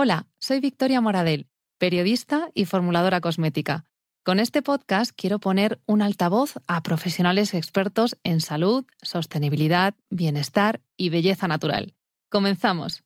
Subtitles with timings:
[0.00, 3.84] Hola, soy Victoria Moradel, periodista y formuladora cosmética.
[4.24, 11.08] Con este podcast quiero poner un altavoz a profesionales expertos en salud, sostenibilidad, bienestar y
[11.08, 11.96] belleza natural.
[12.30, 13.02] Comenzamos.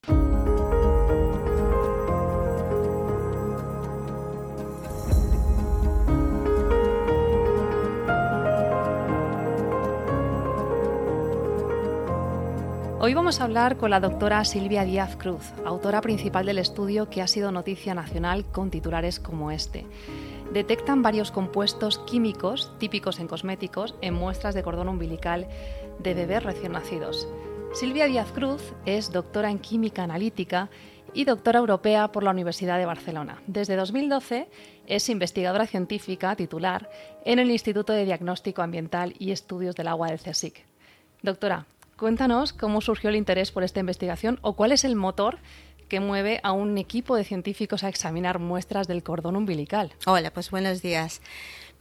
[13.05, 17.21] Hoy vamos a hablar con la doctora Silvia Díaz Cruz, autora principal del estudio que
[17.21, 19.85] ha sido noticia nacional con titulares como este.
[20.53, 25.49] Detectan varios compuestos químicos típicos en cosméticos en muestras de cordón umbilical
[25.99, 27.27] de bebés recién nacidos.
[27.75, 30.71] Silvia Díaz Cruz es doctora en química analítica
[31.13, 33.43] y doctora europea por la Universidad de Barcelona.
[33.49, 34.49] Desde 2012
[34.87, 36.89] es investigadora científica titular
[37.25, 40.65] en el Instituto de Diagnóstico Ambiental y Estudios del Agua del CSIC.
[41.21, 41.67] Doctora,
[42.03, 45.39] Cuéntanos cómo surgió el interés por esta investigación o cuál es el motor
[45.89, 49.93] que mueve a un equipo de científicos a examinar muestras del cordón umbilical.
[50.07, 51.21] Hola, pues buenos días.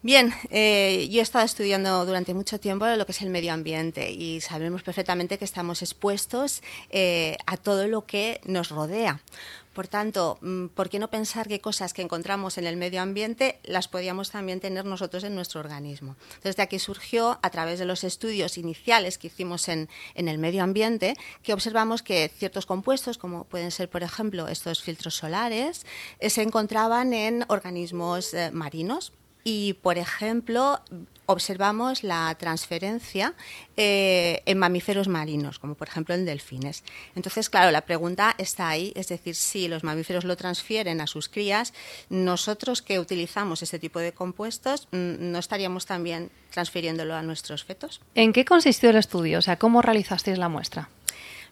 [0.04, 4.12] Bien, eh, yo he estado estudiando durante mucho tiempo lo que es el medio ambiente
[4.12, 9.22] y sabemos perfectamente que estamos expuestos eh, a todo lo que nos rodea.
[9.74, 13.60] Por tanto, mm, ¿por qué no pensar que cosas que encontramos en el medio ambiente
[13.64, 16.18] las podíamos también tener nosotros en nuestro organismo?
[16.36, 20.64] Entonces, de aquí surgió, a través de los estudios iniciales que hicimos en, el medio
[20.64, 25.86] ambiente, que observamos que ciertos compuestos, como pueden ser, por ejemplo, estos filtros solares,
[26.20, 29.14] eh, se encontraban en organismos eh, marinos,
[29.44, 30.82] y, por ejemplo,
[31.26, 33.34] observamos la transferencia
[33.78, 36.84] eh, en mamíferos marinos, como por ejemplo en delfines.
[37.16, 41.30] Entonces, claro, la pregunta está ahí, es decir, si los mamíferos lo transfieren a sus
[41.30, 41.74] crías,
[42.10, 48.02] nosotros que utilizamos este tipo de compuestos, mm, ¿no estaríamos también transfiriéndolo a nuestros fetos?
[48.14, 49.40] ¿En qué consistió el estudio?
[49.40, 50.90] O sea, ¿cómo realizasteis la muestra?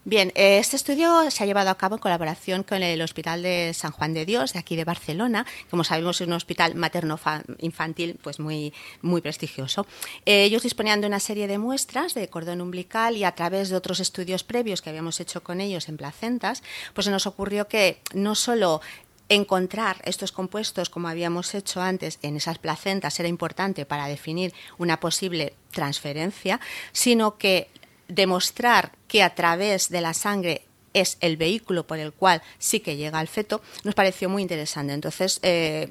[0.06, 3.92] Bien, este estudio se ha llevado a cabo en colaboración con el Hospital de San
[3.92, 5.44] Juan de Dios, de aquí de Barcelona.
[5.68, 9.86] Como sabemos, es un hospital materno-infantil pues muy, muy prestigioso.
[10.24, 14.00] Ellos disponían de una serie de muestras de cordón umbilical y a través de otros
[14.00, 16.62] estudios previos que habíamos hecho con ellos en placentas,
[16.94, 18.80] pues se nos ocurrió que no solo
[19.28, 24.98] encontrar estos compuestos, como habíamos hecho antes, en esas placentas era importante para definir una
[24.98, 26.58] posible transferencia,
[26.92, 27.68] sino que
[28.10, 30.62] demostrar que a través de la sangre
[30.92, 34.92] es el vehículo por el cual sí que llega al feto, nos pareció muy interesante.
[34.92, 35.88] Entonces, eh,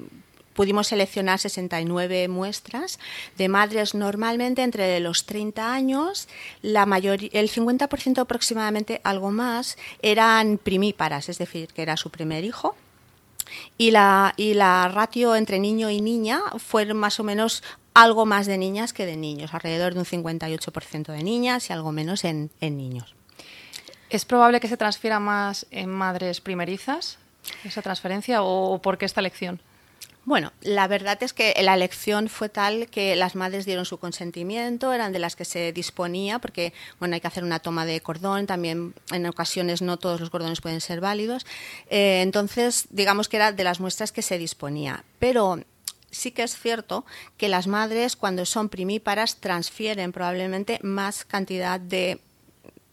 [0.54, 2.98] pudimos seleccionar 69 muestras
[3.38, 6.28] de madres normalmente entre los 30 años,
[6.60, 12.44] la mayoría, el 50% aproximadamente, algo más, eran primíparas, es decir, que era su primer
[12.44, 12.76] hijo.
[13.78, 17.64] Y la, y la ratio entre niño y niña fue más o menos
[17.94, 21.92] algo más de niñas que de niños, alrededor de un 58% de niñas y algo
[21.92, 23.14] menos en, niños.
[24.08, 27.18] ¿Es probable que se transfiera más en madres primerizas
[27.64, 29.60] esa transferencia o por qué esta elección?
[30.26, 34.92] Bueno, la verdad es que la elección fue tal que las madres dieron su consentimiento,
[34.92, 38.46] eran de las que se disponía, porque bueno, hay que hacer una toma de cordón,
[38.46, 41.46] también en ocasiones no todos los cordones pueden ser válidos.
[41.88, 45.04] Eh, entonces, digamos que era de las muestras que se disponía.
[45.18, 45.64] Pero
[46.10, 47.04] sí que es cierto
[47.36, 52.20] que las madres cuando son primíparas transfieren probablemente más cantidad de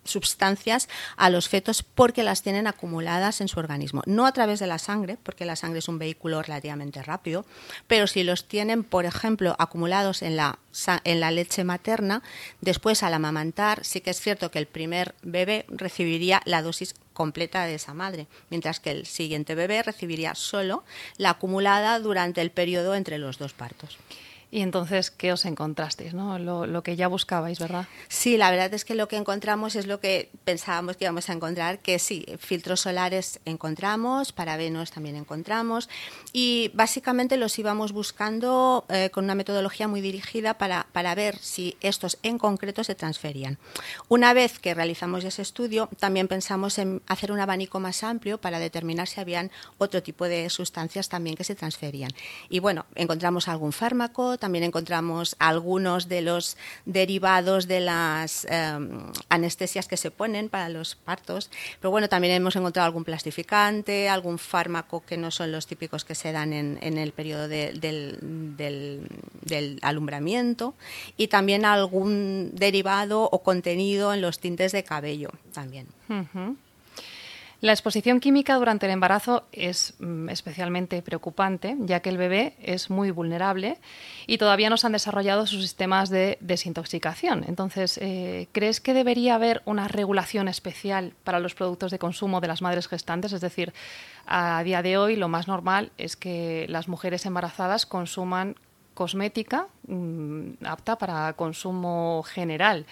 [0.07, 4.01] sustancias a los fetos porque las tienen acumuladas en su organismo.
[4.05, 7.45] No a través de la sangre, porque la sangre es un vehículo relativamente rápido,
[7.87, 10.59] pero si los tienen, por ejemplo, acumulados en la,
[11.03, 12.23] en la leche materna,
[12.61, 17.65] después al amamantar, sí que es cierto que el primer bebé recibiría la dosis completa
[17.65, 20.83] de esa madre, mientras que el siguiente bebé recibiría solo
[21.17, 23.97] la acumulada durante el periodo entre los dos partos.
[24.49, 26.13] Y entonces, ¿qué os encontrasteis?
[26.13, 26.39] ¿no?
[26.39, 27.85] Lo, que ya buscabais, ¿verdad?
[28.07, 31.33] Sí, la verdad es que lo que encontramos es lo que pensábamos que íbamos a
[31.33, 35.89] encontrar, que sí, filtros solares encontramos, parabenos también encontramos,
[36.31, 41.75] y básicamente los íbamos buscando eh, con una metodología muy dirigida para, para ver si
[41.81, 43.57] estos en concreto se transferían.
[44.07, 48.59] Una vez que realizamos ese estudio, también pensamos en hacer un abanico más amplio para
[48.59, 52.11] determinar si habían otro tipo de sustancias también que se transferían.
[52.49, 59.87] Y bueno, encontramos algún fármaco, también encontramos algunos de los derivados de las em, anestesias
[59.87, 61.49] que se ponen para los partos,
[61.79, 66.15] pero bueno, también hemos encontrado algún plastificante, algún fármaco que no son los típicos que
[66.15, 67.79] se dan en, el periodo del,
[69.81, 70.73] alumbramiento
[71.17, 75.87] y también algún derivado o contenido en los tintes de cabello también.
[77.59, 82.91] La exposición química durante el embarazo es mm, especialmente preocupante, ya que el bebé es
[82.91, 83.79] muy vulnerable
[84.27, 87.45] y todavía no se han desarrollado sus sistemas de desintoxicación.
[87.47, 92.47] Entonces, eh, ¿crees que debería haber una regulación especial para los productos de consumo de
[92.47, 93.33] las madres gestantes?
[93.33, 93.73] Es decir,
[94.27, 98.55] a día de hoy lo más normal es que las mujeres embarazadas consuman
[98.93, 102.85] cosmética mm, apta para consumo general.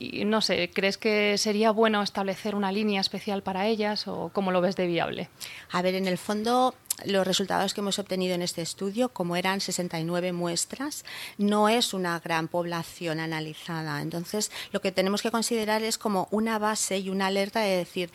[0.00, 4.52] Y no sé, ¿crees que sería bueno establecer una línea especial para ellas o cómo
[4.52, 5.28] lo ves de viable?
[5.72, 9.60] A ver, en el fondo los resultados que hemos obtenido en este estudio, como eran
[9.60, 11.04] 69 muestras,
[11.36, 14.00] no es una gran población analizada.
[14.00, 18.10] Entonces, lo que tenemos que considerar es como una base y una alerta de decir,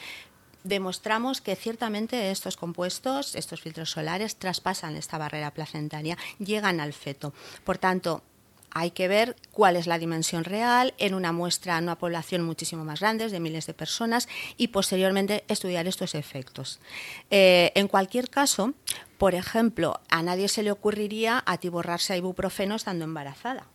[0.64, 7.34] demostramos que ciertamente estos compuestos, estos filtros solares, traspasan esta barrera placentaria, llegan al feto.
[7.66, 8.24] Por tanto,
[8.74, 12.84] hay que ver cuál es la dimensión real en una muestra, en una población muchísimo
[12.84, 14.28] más grande, de miles de personas,
[14.58, 16.80] y posteriormente estudiar estos efectos.
[17.30, 18.74] Eh, en cualquier caso,
[19.18, 23.68] por ejemplo, a nadie se le ocurriría atiborrarse a ibuprofeno estando embarazada.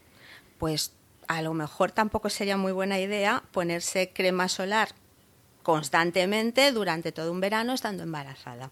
[0.58, 0.92] Pues
[1.28, 4.88] a lo mejor tampoco sería muy buena idea ponerse crema solar
[5.62, 8.70] constantemente durante todo un verano estando embarazada.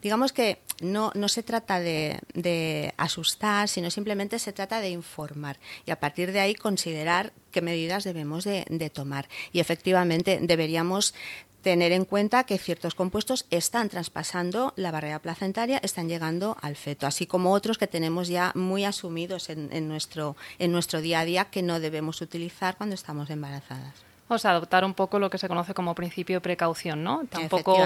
[0.00, 5.90] Digamos que no, no se trata de, asustar, sino simplemente se trata de informar y
[5.90, 9.28] a partir de ahí considerar qué medidas debemos de, tomar.
[9.52, 11.14] Y efectivamente deberíamos
[11.62, 17.06] tener en cuenta que ciertos compuestos están traspasando la barrera placentaria, están llegando al feto,
[17.06, 21.24] así como otros que tenemos ya muy asumidos en, en, nuestro, en nuestro día a
[21.26, 24.09] día que no debemos utilizar cuando estamos embarazadas.
[24.32, 27.24] O sea, adoptar un poco lo que se conoce como principio de precaución, ¿no?
[27.28, 27.76] Tampoco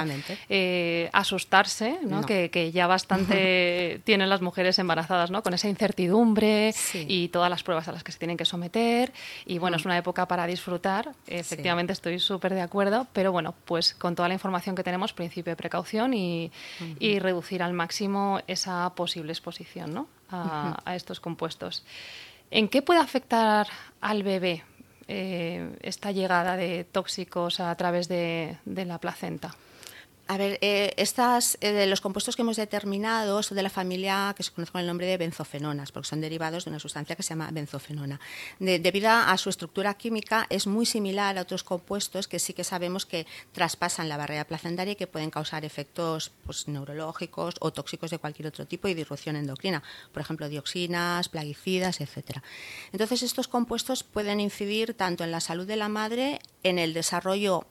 [0.50, 2.20] eh, asustarse, ¿no?
[2.20, 5.42] Que, ya bastante tienen las mujeres embarazadas, ¿no?
[5.42, 9.12] Con esa incertidumbre y todas las pruebas a las que se tienen que someter.
[9.46, 9.88] Y bueno, es mm.
[9.88, 11.12] una época para disfrutar.
[11.26, 13.06] Efectivamente, estoy súper de acuerdo.
[13.14, 16.50] Pero bueno, pues con toda la información que tenemos, principio de precaución y,
[17.20, 20.08] reducir al máximo esa posible exposición, ¿no?
[20.30, 21.84] A, a estos compuestos.
[22.50, 23.66] ¿En qué puede afectar
[24.00, 24.62] al bebé?
[25.06, 29.54] Eh, esta llegada de tóxicos a través de la placenta?
[30.26, 34.42] A ver, eh, estas, eh, los compuestos que hemos determinado son de la familia que
[34.42, 37.30] se conoce con el nombre de benzofenonas, porque son derivados de una sustancia que se
[37.30, 38.18] llama benzofenona.
[38.58, 43.04] debido a su estructura química, es muy similar a otros compuestos que sí que sabemos
[43.04, 48.18] que traspasan la barrera placentaria y que pueden causar efectos pues, neurológicos o tóxicos de
[48.18, 49.82] cualquier otro tipo y disrupción endocrina,
[50.12, 52.38] por ejemplo, dioxinas, plaguicidas, etc.
[52.92, 57.66] Entonces, estos compuestos pueden incidir tanto en la salud de la madre, en el desarrollo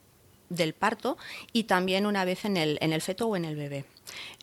[0.50, 1.18] del parto
[1.52, 3.86] y también una vez en el, en el feto o en el bebé.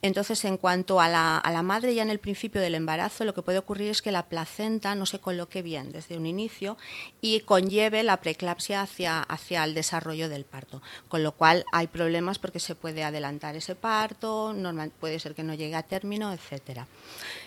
[0.02, 3.34] Entonces, en cuanto a la, a la, madre, ya en el principio del embarazo, lo
[3.34, 6.78] que puede ocurrir es que la placenta no se coloque bien desde un inicio
[7.20, 10.80] y conlleve la preeclampsia hacia, hacia el desarrollo del parto.
[11.08, 14.54] Con lo cual hay problemas porque se puede adelantar ese parto,
[14.98, 16.86] puede ser que no llegue a término, etcétera.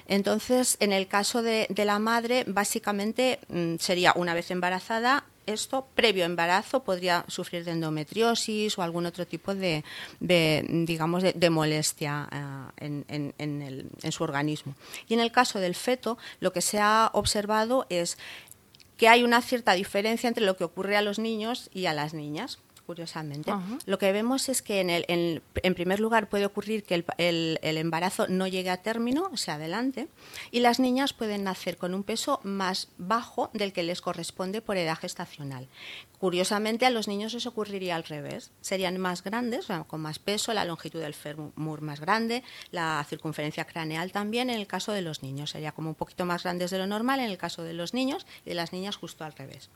[0.07, 5.87] Entonces, en el caso de, de la madre, básicamente mm, sería una vez embarazada, esto
[5.95, 9.83] previo embarazo podría sufrir de endometriosis o algún otro tipo de,
[10.19, 12.27] digamos, de, molestia
[12.77, 14.75] eh, en, su organismo.
[15.07, 18.17] Y en el caso del feto, lo que se ha observado es
[18.97, 22.13] que hay una cierta diferencia entre lo que ocurre a los niños y a las
[22.13, 23.51] niñas curiosamente.
[23.85, 27.77] Lo que vemos es que en, el, en, primer lugar puede ocurrir que el, el,
[27.77, 30.07] embarazo no llegue a término, o sea, adelante,
[30.51, 34.77] y las niñas pueden nacer con un peso más bajo del que les corresponde por
[34.77, 35.67] edad gestacional.
[36.23, 38.51] Curiosamente, a los niños les ocurriría al revés.
[38.61, 44.13] Serían más grandes, con más peso, la longitud del fémur más grande, la circunferencia craneal
[44.13, 45.49] también en el caso de los niños.
[45.49, 48.25] Sería como un poquito más grandes de lo normal en el caso de los niños
[48.45, 49.69] y de las niñas justo al revés.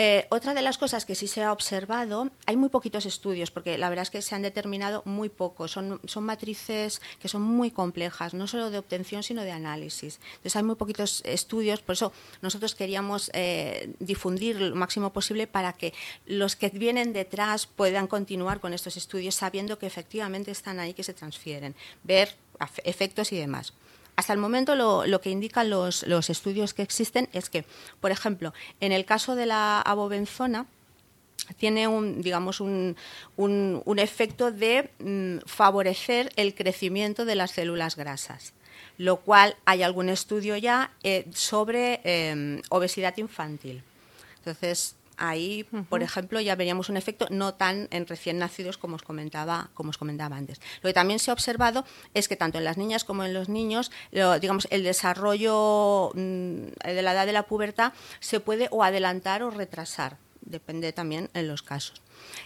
[0.00, 3.76] Eh, otra de las cosas que sí se ha observado, hay muy poquitos estudios, porque
[3.78, 5.72] la verdad es que se han determinado muy pocos.
[5.72, 10.20] Son, son matrices que son muy complejas, no solo de obtención, sino de análisis.
[10.36, 12.12] Entonces hay muy poquitos estudios, por eso
[12.42, 15.92] nosotros queríamos eh, difundir lo máximo posible para que
[16.26, 21.02] los que vienen detrás puedan continuar con estos estudios sabiendo que efectivamente están ahí, que
[21.02, 21.74] se transfieren,
[22.04, 22.36] ver
[22.84, 23.72] efectos y demás.
[24.18, 27.64] Hasta el momento lo, que indican los, estudios que existen es que,
[28.00, 30.66] por ejemplo, en el caso de la abobenzona,
[31.56, 32.96] tiene un, digamos, un,
[33.96, 38.54] efecto de mm, favorecer el crecimiento de las células grasas,
[38.96, 43.84] lo cual hay algún estudio ya eh, sobre eh, obesidad infantil.
[44.38, 49.02] Entonces, ahí, por ejemplo, ya veríamos un efecto no tan en recién nacidos como os
[49.02, 50.60] comentaba, como os comentaba antes.
[50.82, 51.84] Lo que también se ha observado
[52.14, 57.02] es que tanto en las niñas como en los niños, digamos, el desarrollo mm, de
[57.02, 61.62] la edad de la pubertad se puede o adelantar o retrasar depende también en los
[61.62, 62.00] casos.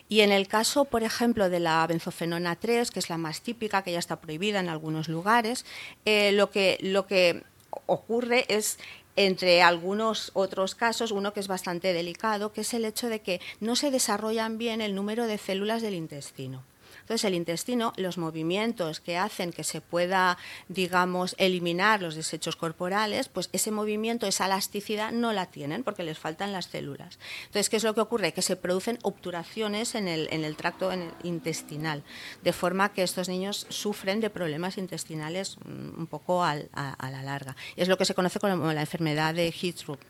[0.08, 3.82] Y en el caso, por ejemplo, de la benzofenona 3, que es la más típica,
[3.82, 5.64] que ya está prohibida en algunos lugares,
[6.04, 7.42] eh, lo, que, lo que
[7.86, 8.78] ocurre es
[9.16, 13.40] entre algunos otros casos, uno que es bastante delicado, que es el hecho de que
[13.60, 16.62] no se desarrollan bien el número de células del intestino.
[17.02, 23.28] Entonces, el intestino, los movimientos que hacen que se pueda, digamos, eliminar los desechos corporales,
[23.28, 27.18] pues ese movimiento, esa elasticidad no la tienen porque les faltan las células.
[27.46, 28.32] Entonces, ¿qué es lo que ocurre?
[28.32, 30.90] Que se producen obturaciones en el, en el tracto
[31.22, 32.02] intestinal,
[32.42, 37.56] de forma que estos niños sufren de problemas intestinales mm, un poco a, la larga.
[37.76, 40.00] Es lo que se conoce como la enfermedad de Histrup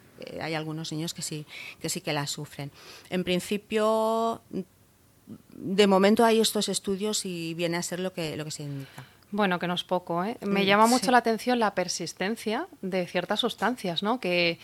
[0.40, 1.46] hay algunos niños que sí
[1.80, 2.70] que sí que la sufren.
[3.10, 4.42] En principio
[5.54, 9.04] de momento hay estos estudios y viene a ser lo que, lo que se indica.
[9.32, 10.22] Bueno, que no es poco.
[10.24, 10.36] ¿eh?
[10.42, 14.20] Me mm, llama mucho la atención la persistencia de ciertas sustancias, ¿no?
[14.20, 14.58] que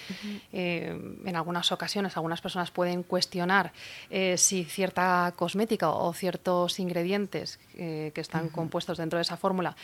[0.53, 3.73] eh, en algunas ocasiones algunas personas pueden cuestionar
[4.11, 9.77] eh, si cierta cosmética o ciertos ingredientes que están compuestos dentro de esa fórmula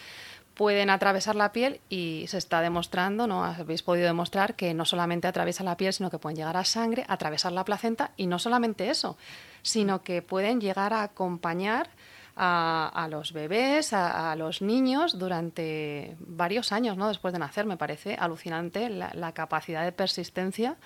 [0.55, 3.45] pueden atravesar la piel y se está demostrando, ¿no?
[3.45, 7.05] Habéis podido demostrar que no solamente atraviesa la piel, sino que pueden llegar a sangre,
[7.09, 9.17] atravesar la placenta y no solamente eso,
[9.65, 11.89] sino que pueden llegar a acompañar
[12.37, 17.09] a, los bebés, a, los niños durante varios años, ¿no?
[17.09, 20.77] Después de nacer, me parece alucinante la, capacidad de persistencia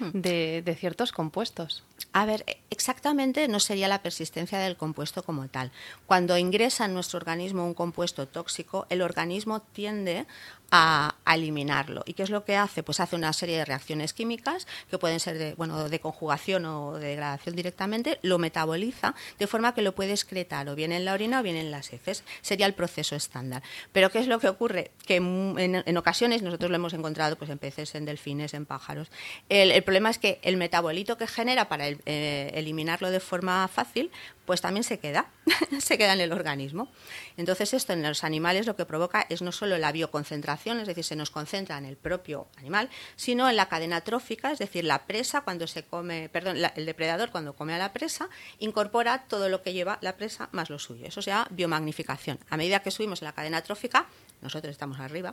[0.00, 0.20] hmm.
[0.20, 1.84] de ciertos compuestos.
[2.12, 5.72] A ver, exactamente no sería la persistencia del compuesto como tal.
[6.06, 10.26] Cuando ingresa en nuestro organismo un compuesto tóxico, el organismo tiende
[10.72, 12.02] a, eliminarlo.
[12.04, 12.82] ¿Y qué es lo que hace?
[12.82, 16.98] Pues hace una serie de reacciones químicas que pueden ser de, bueno, de conjugación o
[16.98, 21.14] de degradación directamente, lo metaboliza de forma que lo puede excretar o bien en la
[21.14, 22.24] orina o bien en las heces.
[22.42, 23.62] Sería el proceso estándar.
[23.92, 24.90] Pero ¿qué es lo que ocurre?
[25.06, 29.10] Que en, ocasiones, nosotros lo hemos encontrado pues, en peces, en delfines, en pájaros,
[29.48, 34.10] el, problema es que el metabolito que genera para eh, eliminarlo de forma fácil,
[34.44, 35.26] pues también se queda,
[35.80, 36.88] se queda en el organismo.
[37.36, 41.04] Entonces esto en los animales lo que provoca es no solo la bioconcentración, es decir,
[41.04, 45.06] se nos concentra en el propio animal, sino en la cadena trófica, es decir, la
[45.06, 48.28] presa cuando se come, perdón, el depredador cuando come a la presa,
[48.58, 51.06] incorpora todo lo que lleva la presa más lo suyo.
[51.06, 52.38] Eso se llama biomagnificación.
[52.48, 54.06] A medida que subimos en la cadena trófica,
[54.42, 55.32] nosotros estamos arriba,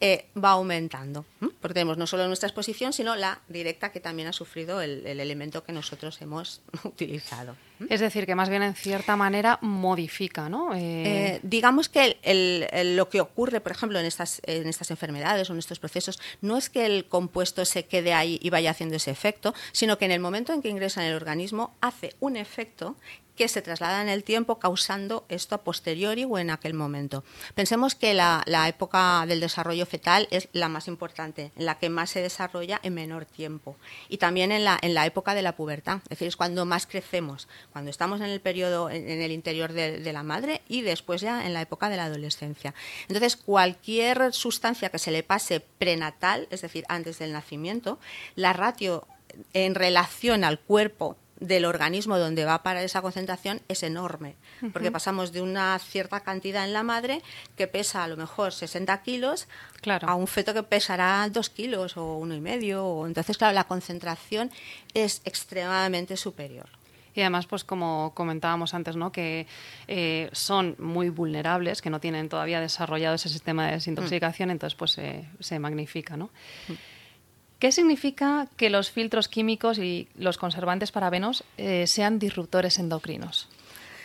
[0.00, 1.24] eh, va aumentando.
[1.60, 5.64] Porque tenemos no solo nuestra exposición, sino la directa que también ha sufrido el, elemento
[5.64, 7.56] que nosotros hemos utilizado.
[7.88, 10.74] Es decir, que más bien en cierta manera modifica, ¿no?
[10.74, 12.18] Eh, eh, digamos que
[12.96, 16.56] lo que ocurre, por ejemplo, en estas, en estas enfermedades o en estos procesos, no
[16.56, 20.12] es que el compuesto se quede ahí y vaya haciendo ese efecto, sino que en
[20.12, 22.96] el momento en que ingresa en el organismo hace un efecto
[23.36, 27.24] que se traslada en el tiempo causando esto a posteriori o en aquel momento.
[27.54, 32.10] Pensemos que la, época del desarrollo fetal es la más importante, en la que más
[32.10, 33.76] se desarrolla en menor tiempo.
[34.08, 36.86] Y también en la, en la época de la pubertad, es decir, es cuando más
[36.86, 41.20] crecemos, cuando estamos en el periodo, en, el interior de, de la madre y después
[41.20, 42.74] ya en la época de la adolescencia.
[43.08, 47.98] Entonces, cualquier sustancia que se le pase prenatal, es decir, antes del nacimiento,
[48.36, 49.06] la ratio
[49.52, 54.36] en relación al cuerpo del organismo donde va para esa concentración es enorme,
[54.72, 57.22] porque pasamos de una cierta cantidad en la madre
[57.56, 59.48] que pesa a lo mejor 60 kilos
[60.02, 63.06] a un feto que pesará 2 kilos o uno y medio.
[63.06, 64.50] Entonces, claro, la concentración
[64.94, 66.68] es extremadamente superior.
[67.14, 69.12] Y además, pues como comentábamos antes, ¿no?
[69.12, 69.46] que
[69.86, 74.52] eh, son muy vulnerables, que no tienen todavía desarrollado ese sistema de desintoxicación, mm.
[74.52, 74.98] entonces pues
[75.40, 76.16] se magnifica.
[76.16, 76.30] ¿no?
[76.68, 76.72] Mm.
[77.62, 83.48] ¿Qué significa que los filtros químicos y los conservantes parabenos eh, sean disruptores endocrinos?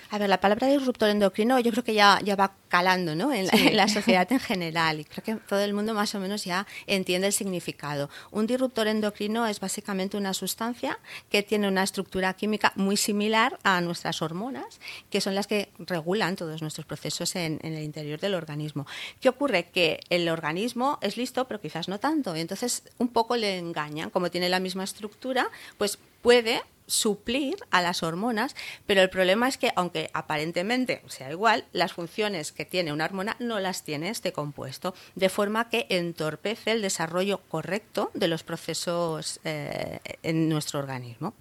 [0.09, 3.33] A ver, la palabra disruptor endocrino yo creo que ya, ya va calando ¿no?
[3.33, 6.65] en, la, sociedad en general y creo que todo el mundo más o menos ya
[6.85, 8.09] entiende el significado.
[8.31, 10.99] Un disruptor endocrino es básicamente una sustancia
[11.29, 16.35] que tiene una estructura química muy similar a nuestras hormonas, que son las que regulan
[16.35, 18.87] todos nuestros procesos en, en el interior del organismo.
[19.19, 19.65] ¿Qué ocurre?
[19.65, 22.35] Que el organismo es listo, pero quizás no tanto.
[22.35, 24.09] Y entonces un poco le engañan.
[24.09, 29.57] Como tiene la misma estructura, pues puede suplir a las hormonas, pero el problema es
[29.57, 34.33] que aunque aparentemente sea igual, las funciones que tiene una hormona no las tiene este
[34.33, 41.33] compuesto, de forma que entorpece el desarrollo correcto de los procesos eh, en nuestro organismo.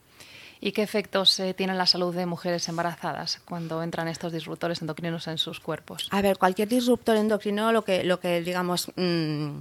[0.60, 5.26] ¿Y qué efectos eh, tiene la salud de mujeres embarazadas cuando entran estos disruptores endocrinos
[5.28, 6.08] en sus cuerpos?
[6.10, 9.60] A ver, cualquier disruptor endocrino lo que, lo que digamos, mm,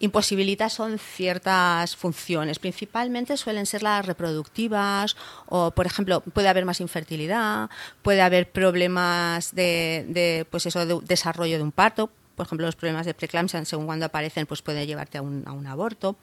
[0.00, 2.58] imposibilita son ciertas funciones.
[2.58, 7.70] Principalmente suelen ser las reproductivas o, por ejemplo, puede haber más infertilidad,
[8.02, 12.76] puede haber problemas de, de pues eso, de desarrollo de un parto, por ejemplo, los
[12.76, 16.16] problemas de preeclampsia, según cuando aparecen, pues puede llevarte a un, a un aborto.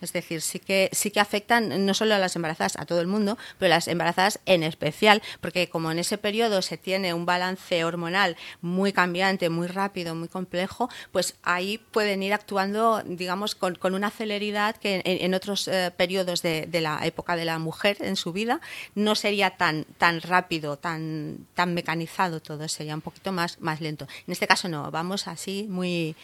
[0.00, 3.06] Es decir, sí que, sí que afectan no solo a las embarazadas, a todo el
[3.06, 7.26] mundo, pero a las embarazadas en especial, porque como en ese periodo se tiene un
[7.26, 13.74] balance hormonal muy cambiante, muy rápido, muy complejo, pues ahí pueden ir actuando, digamos, con,
[13.74, 17.96] con una celeridad que en, otros eh, periodos de, de, la época de la mujer
[18.00, 18.60] en su vida
[18.94, 24.06] no sería tan, tan rápido, tan, tan mecanizado todo, sería un poquito más, más lento.
[24.26, 26.16] En este caso no, vamos así muy,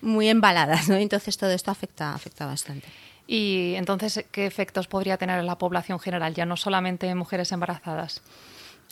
[0.00, 0.96] muy embaladas, ¿no?
[0.96, 2.88] Entonces todo esto afecta, afecta bastante.
[3.32, 7.52] Y entonces, ¿qué efectos podría tener en la población general, ya no solamente en mujeres
[7.52, 8.22] embarazadas?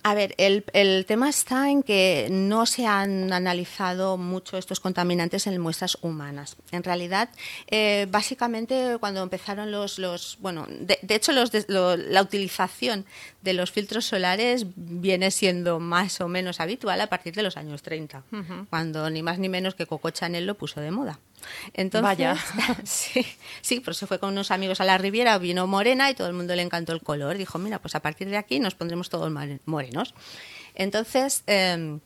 [0.05, 5.49] A ver, el, el, tema está en que no se han analizado mucho estos contaminantes
[5.49, 6.57] en muestras humanas.
[6.71, 7.31] En realidad,
[7.67, 13.07] eh, básicamente cuando empezaron los, los bueno, de, de hecho los lo, la utilización
[13.43, 17.83] de los filtros solares viene siendo más o menos habitual a partir de los años
[17.83, 18.67] 30, uh -huh.
[18.71, 21.19] cuando ni más ni menos que Coco Chanel lo puso de moda.
[21.75, 22.37] Entonces, Vaya.
[22.85, 23.27] sí,
[23.61, 26.35] sí, pues se fue con unos amigos a la Riviera, vino morena y todo el
[26.35, 27.37] mundo le encantó el color.
[27.39, 29.33] Dijo, mira, pues a partir de aquí nos pondremos todos
[29.67, 30.15] morenos.
[30.75, 31.99] Entonces, eh,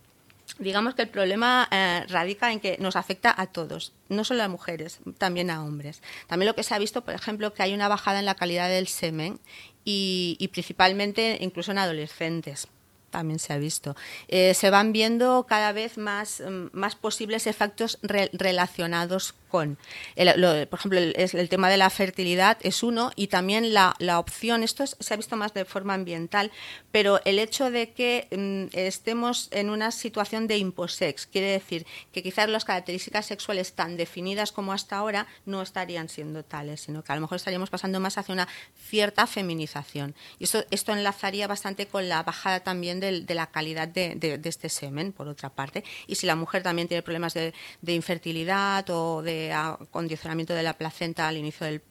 [0.59, 4.49] digamos que el problema eh, radica en que nos afecta a todos, no solo a
[4.49, 6.03] mujeres, también a hombres.
[6.27, 8.69] También lo que se ha visto, por ejemplo, que hay una bajada en la calidad
[8.69, 9.41] del semen
[9.85, 12.69] y principalmente incluso en adolescentes
[13.13, 13.95] también se ha visto.
[14.27, 16.43] Eh, se van viendo cada vez más,
[16.73, 19.77] más posibles efectos re relacionados con.
[20.17, 24.19] El, por ejemplo, el, el, tema de la fertilidad es uno y también la, la
[24.19, 26.51] opción, esto es, se ha visto más de forma ambiental,
[26.91, 32.23] pero el hecho de que mm, estemos en una situación de imposex, quiere decir que
[32.23, 37.13] quizás las características sexuales tan definidas como hasta ahora no estarían siendo tales, sino que
[37.13, 38.49] a lo mejor estaríamos pasando más hacia una
[38.89, 40.15] cierta feminización.
[40.39, 44.49] Y esto, esto enlazaría bastante con la bajada también de, de la calidad de, de,
[44.49, 45.85] este semen, por otra parte.
[46.07, 51.27] Y si la mujer también tiene problemas de infertilidad o de acondicionamiento de la placenta
[51.27, 51.83] al inicio del,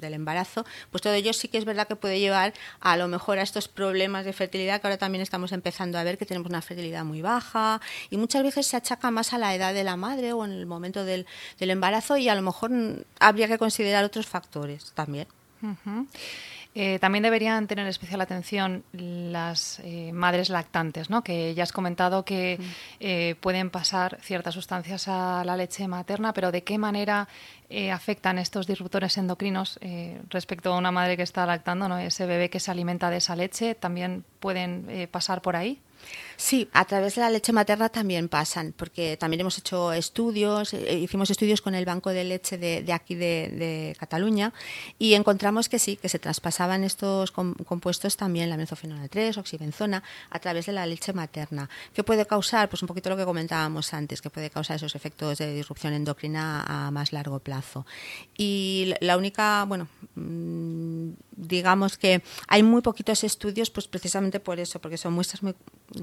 [0.00, 3.38] del, embarazo, pues todo ello sí que es verdad que puede llevar a lo mejor
[3.38, 6.62] a estos problemas de fertilidad que ahora también estamos empezando a ver que tenemos una
[6.62, 10.32] fertilidad muy baja y muchas veces se achaca más a la edad de la madre
[10.32, 11.26] o en el momento del,
[11.58, 12.70] embarazo y a lo mejor
[13.20, 15.28] habría que considerar otros factores también.
[15.60, 16.06] Uh.
[16.80, 21.24] Eh, también deberían tener especial atención las eh, madres lactantes, ¿no?
[21.24, 22.60] que ya has comentado que
[23.00, 27.26] eh, pueden pasar ciertas sustancias a la leche materna, pero ¿de qué manera
[27.68, 29.80] eh, afectan estos disruptores endocrinos
[30.30, 31.98] respecto a una madre que está lactando, ¿no?
[31.98, 33.74] ese bebé que se alimenta de esa leche?
[33.74, 35.80] ¿También pueden pasar por ahí?
[36.40, 40.96] Sí, a través de la leche materna también pasan, porque también hemos hecho estudios, eh,
[40.96, 44.52] hicimos estudios con el Banco de Leche de, aquí de, Cataluña
[45.00, 50.04] y encontramos que sí, que se traspasaban estos com compuestos también, la mezofenona 3, oxibenzona,
[50.30, 51.68] a través de la leche materna.
[51.92, 52.68] ¿Qué puede causar?
[52.68, 56.62] Pues un poquito lo que comentábamos antes, que puede causar esos efectos de disrupción endocrina
[56.62, 57.84] a más largo plazo.
[58.36, 64.80] Y la única, bueno, mmm, digamos que hay muy poquitos estudios, pues precisamente por eso,
[64.80, 65.54] porque son muestras muy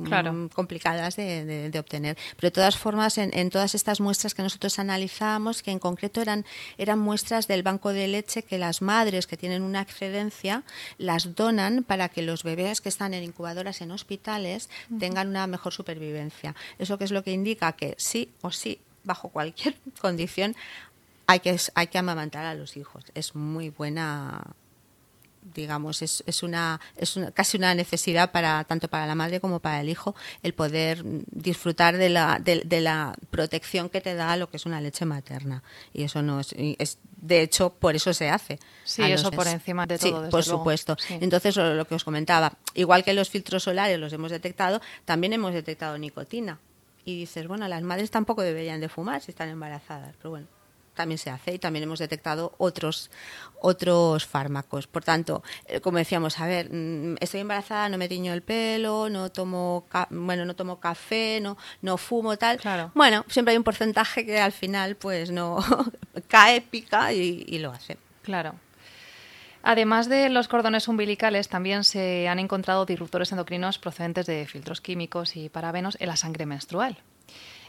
[0.03, 0.24] claro.
[0.53, 2.17] Complicadas de, de, de, obtener.
[2.35, 6.21] Pero de todas formas, en, en, todas estas muestras que nosotros analizábamos, que en concreto
[6.21, 6.45] eran,
[6.77, 10.63] eran muestras del banco de leche que las madres que tienen una excedencia
[10.97, 14.99] las donan para que los bebés que están en incubadoras en hospitales uh -huh.
[14.99, 16.55] tengan una mejor supervivencia.
[16.79, 20.55] Eso que es lo que indica que sí o sí, bajo cualquier condición,
[21.27, 23.03] hay que, hay que amamantar a los hijos.
[23.15, 24.55] Es muy buena
[25.55, 29.59] digamos, es, es, una, es una, casi una necesidad para tanto para la madre como
[29.59, 34.37] para el hijo el poder disfrutar de la, de, de la protección que te da
[34.37, 35.63] lo que es una leche materna.
[35.93, 38.59] Y eso no es, es de hecho, por eso se hace.
[38.83, 40.25] Sí, eso por encima de todo.
[40.25, 40.59] Sí, por luego.
[40.59, 40.95] supuesto.
[40.99, 41.17] Sí.
[41.19, 45.33] Entonces, lo, lo que os comentaba, igual que los filtros solares los hemos detectado, también
[45.33, 46.59] hemos detectado nicotina.
[47.03, 50.47] Y dices, bueno, las madres tampoco deberían de fumar si están embarazadas, pero bueno,
[50.95, 53.11] también se hace y también hemos detectado otros
[53.61, 54.87] otros fármacos.
[54.87, 59.09] Por tanto, eh, como decíamos, a ver, mm, estoy embarazada, no me tiño el pelo,
[59.09, 62.57] no tomo bueno, no tomo café, no no fumo tal.
[62.57, 62.91] Claro.
[62.95, 65.59] Bueno, siempre hay un porcentaje que al final pues no
[66.27, 67.97] cae, pica y, y lo hace.
[68.23, 68.55] Claro.
[69.67, 75.35] Además de los cordones umbilicales, también se han encontrado disruptores endocrinos procedentes de filtros químicos
[75.35, 76.99] y parabenos en la sangre menstrual.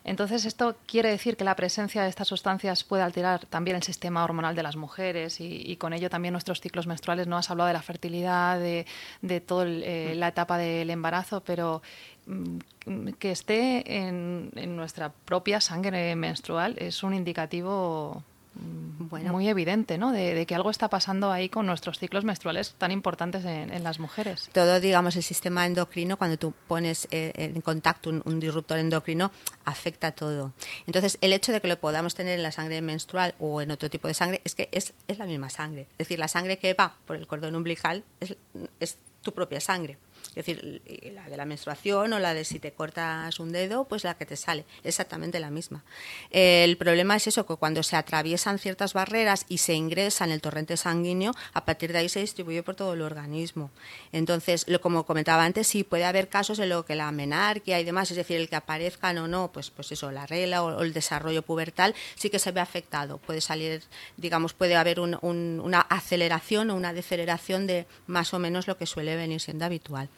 [0.07, 4.23] Entonces, esto quiere decir que la presencia de estas sustancias puede alterar también el sistema
[4.23, 7.27] hormonal de las mujeres y, y con ello también nuestros ciclos menstruales.
[7.27, 8.87] No has hablado de la fertilidad, de,
[9.21, 11.83] de toda eh, la etapa del embarazo, pero
[12.27, 18.23] mm, que esté en, en, nuestra propia sangre menstrual es un indicativo
[18.59, 20.13] mm, muy evidente, ¿no?
[20.13, 24.49] De, que algo está pasando ahí con nuestros ciclos menstruales tan importantes en, las mujeres.
[24.53, 29.31] Todo, digamos, el sistema endocrino, cuando tú pones eh, en contacto un, disruptor endocrino,
[29.65, 30.53] afecta todo.
[30.87, 33.91] Entonces, el hecho de que lo podamos tener en la sangre menstrual o en otro
[33.91, 35.83] tipo de sangre es que es, es la misma sangre.
[35.93, 38.37] Es decir, la sangre que va por el cordón umbilical es,
[38.81, 39.99] es tu propia sangre.
[40.29, 40.83] Es decir,
[41.15, 44.27] la de la menstruación o la de si te cortas un dedo, pues la que
[44.27, 45.83] te sale, exactamente la misma.
[46.31, 50.41] El problema es eso, que cuando se atraviesan ciertas barreras y se ingresa en el
[50.41, 53.71] torrente sanguíneo, a partir de ahí se distribuye por todo el organismo.
[54.13, 57.85] Entonces, lo, como comentaba antes, sí puede haber casos en los que la menarquia y
[57.85, 60.93] demás, es decir, el que aparezcan o no, pues, pues eso, la regla o, el
[60.93, 63.19] desarrollo pubertal, sí que se ve afectado.
[63.19, 63.83] Puede salir,
[64.17, 69.17] digamos, puede haber una aceleración o una deceleración de más o menos lo que suele
[69.17, 70.09] venir siendo habitual.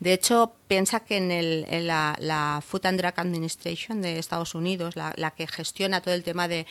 [0.00, 5.46] De hecho, piensa que en, la, Food and Drug Administration de Estados Unidos, la, que
[5.46, 6.66] gestiona todo el tema de,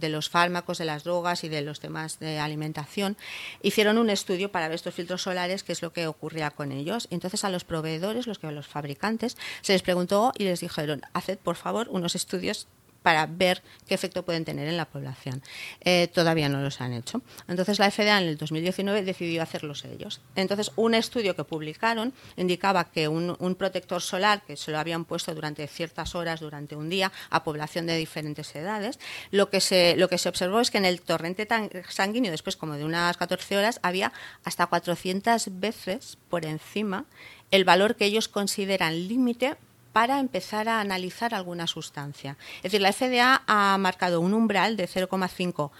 [0.00, 3.16] los fármacos, de las drogas y de los temas de alimentación,
[3.62, 7.08] hicieron un estudio para ver estos filtros solares, qué es lo que ocurría con ellos.
[7.10, 11.38] Entonces, a los proveedores, los que los fabricantes, se les preguntó y les dijeron, haced
[11.38, 12.66] por favor unos estudios
[13.02, 15.42] para ver qué efecto pueden tener en la población.
[15.80, 17.22] Eh, todavía no los han hecho.
[17.48, 20.20] Entonces la FDA en el 2019 decidió hacerlos ellos.
[20.36, 25.34] Entonces un estudio que publicaron indicaba que un, protector solar que se lo habían puesto
[25.34, 28.98] durante ciertas horas durante un día a población de diferentes edades,
[29.30, 31.46] lo que se, lo que se observó es que en el torrente
[31.88, 34.12] sanguíneo después como de unas 14 horas había
[34.44, 37.04] hasta 400 veces por encima
[37.50, 39.56] el valor que ellos consideran límite
[39.92, 42.36] para empezar a analizar alguna sustancia.
[42.58, 45.70] Es decir, la FDA ha marcado un umbral de 0,5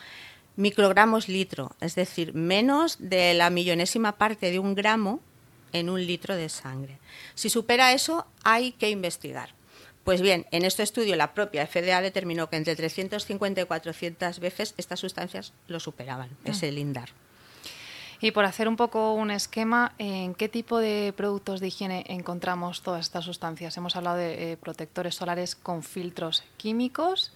[0.56, 5.20] microgramos litro, es decir, menos de la millonésima parte de un gramo
[5.72, 6.98] en un litro de sangre.
[7.34, 9.54] Si supera eso, hay que investigar.
[10.04, 14.74] Pues bien, en este estudio la propia FDA determinó que entre 350 y 400 veces
[14.76, 16.72] estas sustancias lo superaban, ese ah.
[16.72, 17.10] lindar.
[18.22, 22.82] Y por hacer un poco un esquema, ¿en qué tipo de productos de higiene encontramos
[22.82, 23.76] todas estas sustancias?
[23.76, 27.32] Hemos hablado de eh, protectores solares con filtros químicos,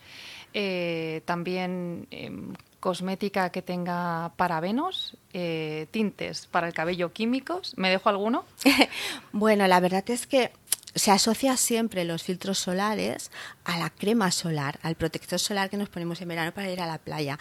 [0.55, 7.75] eh, también em, cosmética que tenga parabenos, eh, tintes para el cabello químicos.
[7.77, 8.44] ¿Me dejo alguno?
[9.33, 10.53] bueno, la verdad es que
[10.94, 13.33] se asocia siempre los filtros solares
[13.64, 16.87] a la crema solar, al protector solar que nos ponemos en verano para ir a
[16.87, 17.40] la playa.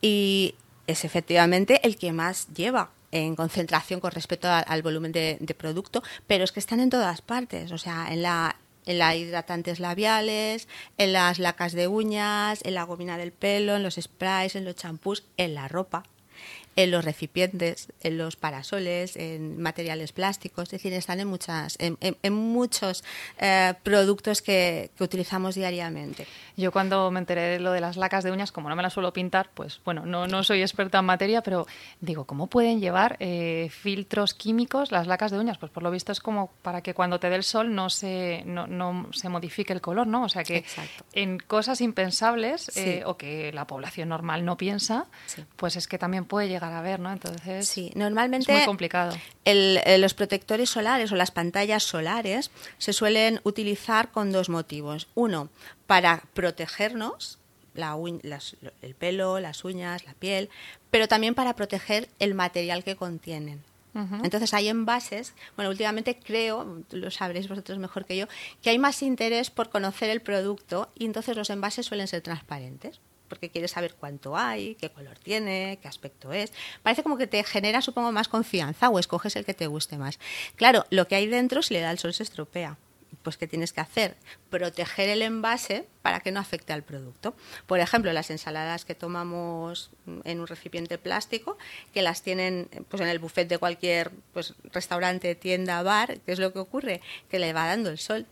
[0.00, 0.54] Y
[0.86, 6.44] es efectivamente el que más lleva en concentración con respecto al volumen de, producto, pero
[6.44, 11.12] es que están en todas partes, o sea, en la en las hidratantes labiales, en
[11.12, 15.24] las lacas de uñas, en la gomina del pelo, en los sprays, en los champús,
[15.36, 16.04] en la ropa
[16.76, 22.32] en los recipientes, en los parasoles, en materiales plásticos, es decir, están en, muchas, en,
[22.34, 23.02] muchos
[23.38, 26.26] eh, productos que, utilizamos diariamente.
[26.56, 28.94] Yo cuando me enteré de lo de las lacas de uñas, como no me las
[28.94, 31.66] suelo pintar, pues bueno, no, no soy experta en materia, pero
[32.00, 35.58] digo, ¿cómo pueden llevar eh, filtros químicos las lacas de uñas?
[35.58, 38.42] Pues por lo visto es como para que cuando te dé el sol no se,
[38.46, 40.24] no, no se modifique el color, ¿no?
[40.24, 40.64] O sea que
[41.12, 45.06] en cosas impensables eh, o que la población normal no piensa,
[45.56, 47.12] pues es que también puede llegar a ver, ¿no?
[47.12, 49.14] Entonces, sí, normalmente es muy complicado.
[49.44, 55.08] los protectores solares o las pantallas solares se suelen utilizar con dos motivos.
[55.14, 55.50] Uno,
[55.86, 57.38] para protegernos,
[57.74, 60.48] el pelo, las uñas, la piel,
[60.90, 63.62] pero también para proteger el material que contienen.
[64.22, 68.26] Entonces hay envases, bueno, últimamente creo, lo sabréis vosotros mejor que yo,
[68.60, 73.00] que hay más interés por conocer el producto y entonces los envases suelen ser transparentes
[73.26, 76.52] porque quieres saber cuánto hay, qué color tiene, qué aspecto es.
[76.82, 80.18] Parece como que te genera, supongo, más confianza o escoges el que te guste más.
[80.56, 82.76] Claro, lo que hay dentro, si le da el sol, se estropea.
[83.22, 84.16] Pues, ¿qué tienes que hacer?
[84.50, 87.34] Proteger el envase para que no afecte al producto.
[87.66, 89.90] Por ejemplo, las ensaladas que tomamos
[90.24, 91.58] en un recipiente plástico,
[91.92, 96.38] que las tienen pues, en el buffet de cualquier pues, restaurante, tienda, bar, ¿qué es
[96.38, 97.00] lo que ocurre?
[97.28, 98.26] Que le va dando el sol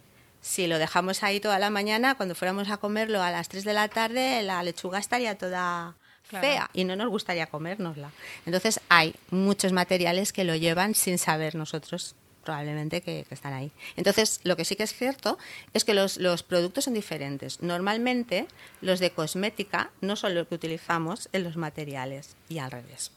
[0.44, 3.72] si lo dejamos ahí toda la mañana, cuando fuéramos a comerlo a las 3 de
[3.72, 8.10] la tarde, la lechuga estaría toda fea y no nos gustaría comérnosla.
[8.44, 13.72] Entonces hay muchos materiales que lo llevan sin saber nosotros probablemente que, están ahí.
[13.96, 15.38] Entonces, lo que sí que es cierto
[15.72, 17.62] es que los, los, productos son diferentes.
[17.62, 18.46] Normalmente,
[18.80, 23.10] los de cosmética no son los que utilizamos en los materiales y al revés.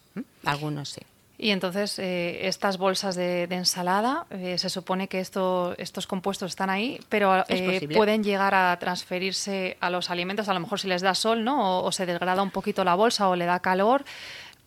[0.43, 1.01] Algunos sí.
[1.39, 6.71] Y entonces eh, estas bolsas de, ensalada, eh, se supone que esto, estos compuestos están
[6.71, 11.03] ahí, pero eh, pueden llegar a transferirse a los alimentos, a lo mejor si les
[11.03, 11.83] da sol, ¿no?
[11.83, 14.03] O, se degrada un poquito la bolsa o le da calor.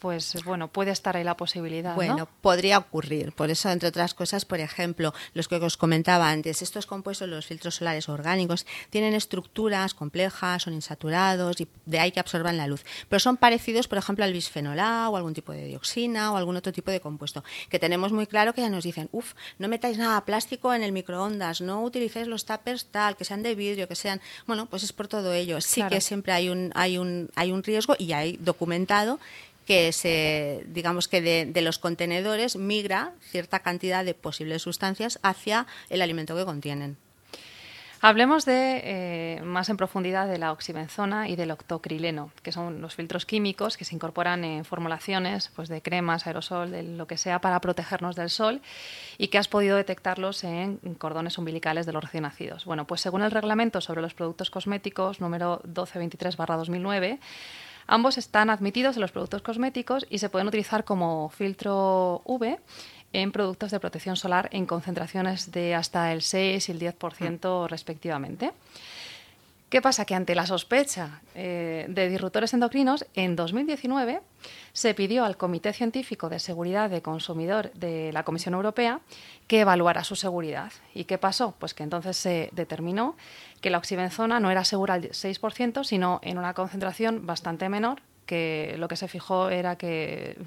[0.01, 1.95] Pues bueno, puede estar ahí la posibilidad.
[1.95, 3.33] Bueno, podría ocurrir.
[3.33, 7.47] Por eso, entre otras cosas, por ejemplo, los que os comentaba antes, estos compuestos, los
[7.47, 12.83] filtros solares orgánicos, tienen estructuras complejas, son insaturados y de ahí que absorban la luz.
[13.11, 16.57] Pero son parecidos, por ejemplo, al bisfenol A o algún tipo de dioxina o algún
[16.57, 19.99] otro tipo de compuesto, que tenemos muy claro que ya nos dicen, uff, no metáis
[19.99, 23.97] nada plástico en el microondas, no utilicéis los tuppers tal, que sean de vidrio, que
[23.97, 25.61] sean, bueno, pues es por todo ello.
[25.61, 29.21] Sí que siempre hay un, hay un, hay un riesgo y hay documentado
[29.71, 36.03] que se, digamos que de, los contenedores migra cierta cantidad de posibles sustancias hacia el
[36.03, 36.97] alimento que contienen.
[38.01, 42.97] Hablemos de eh, más en profundidad de la oxibenzona y del octocrileno, que son los
[42.97, 47.41] filtros químicos que se incorporan en formulaciones pues, de cremas, aerosol, de lo que sea
[47.41, 48.63] para protegernos del sol
[49.19, 52.65] y que has podido detectarlos en cordones umbilicales de los recién nacidos.
[52.65, 57.21] Bueno, pues según el reglamento sobre los productos cosméticos número 1223-2009,
[57.93, 62.61] Ambos están admitidos en los productos cosméticos y se pueden utilizar como filtro UV
[63.13, 68.53] en productos de protección solar en concentraciones de hasta el 6 y el 10% respectivamente.
[69.71, 70.05] ¿Qué pasa?
[70.05, 74.21] Que ante la sospecha eh, de disruptores endocrinos, en 2019
[74.73, 79.01] se pidió al Comité Científico de Seguridad de Consumidor de la Comisión Europea
[79.47, 80.73] que evaluara su seguridad.
[80.93, 81.55] ¿Y qué pasó?
[81.57, 83.17] Pues que entonces se determinó
[83.61, 88.77] que la oxibenzona no era segura al 6%, sino en una concentración bastante menor que
[88.79, 90.39] lo que se fijó era que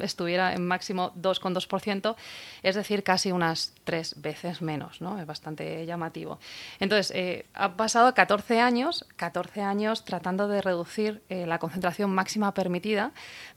[0.00, 2.14] estuviera en máximo 2,2%,
[2.62, 5.18] es decir, casi unas tres veces menos, ¿no?
[5.18, 6.38] Es bastante llamativo.
[6.78, 12.54] Entonces, eh, ha pasado 14 años, 14 años tratando de reducir eh, la concentración máxima
[12.54, 13.10] permitida,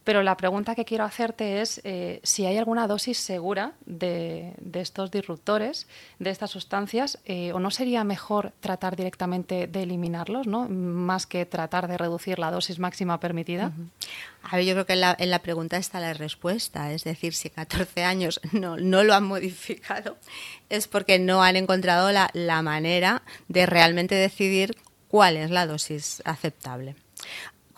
[0.04, 4.82] pero la pregunta que quiero hacerte es eh, si hay alguna dosis segura de, de,
[4.82, 7.20] estos disruptores, de estas sustancias,
[7.54, 10.68] o no sería mejor tratar directamente de eliminarlos, ¿no?
[10.68, 15.30] Más que tratar de reducir la dosis máxima permitida a ver, yo creo que en
[15.30, 16.92] la, pregunta está la respuesta.
[16.94, 20.18] Es decir, si 14 años no, lo han modificado,
[20.70, 24.76] es porque no han encontrado la, la manera de realmente decidir
[25.08, 26.96] cuál es la dosis aceptable.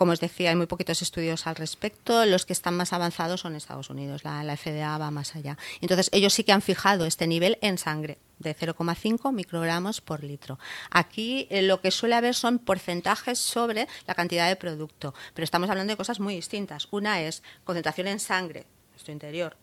[0.02, 2.26] Como os decía, hay muy poquitos estudios al respecto.
[2.26, 4.24] Los que están más avanzados son Estados Unidos.
[4.24, 5.60] La, la FDA va más allá.
[5.80, 10.58] Entonces, ellos sí que han fijado este nivel en sangre de 0,5 microgramos por litro.
[10.90, 15.70] Aquí eh, lo que suele haber son porcentajes sobre la cantidad de producto, pero estamos
[15.70, 16.88] hablando de cosas muy distintas.
[16.90, 18.66] Una es concentración en sangre,
[19.02, 19.58] nuestro interior,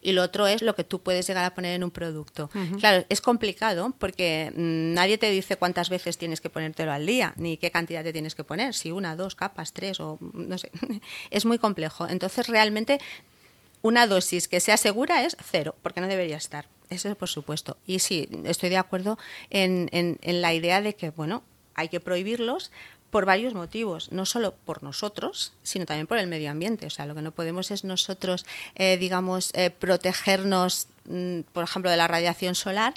[0.00, 2.50] y lo otro es lo que tú puedes llegar a poner en un producto.
[2.78, 7.34] Claro, es complicado porque mm, nadie te dice cuántas veces tienes que ponértelo al día,
[7.36, 10.70] ni qué cantidad te tienes que poner, si una, dos capas, tres o no sé.
[11.30, 12.06] es muy complejo.
[12.08, 13.00] Entonces, realmente,
[13.82, 16.68] una dosis que sea segura es cero, porque no debería estar.
[16.88, 17.76] Eso por supuesto.
[17.86, 19.18] Y sí, estoy de acuerdo
[19.50, 21.42] en, en, en la idea de que, bueno,
[21.74, 22.70] hay que prohibirlos,
[23.16, 26.84] por varios motivos, no solo por nosotros, sino también por el medio ambiente.
[26.84, 31.90] O sea, lo que no podemos es nosotros, eh, digamos, eh, protegernos, mm, por ejemplo,
[31.90, 32.92] de la radiación solar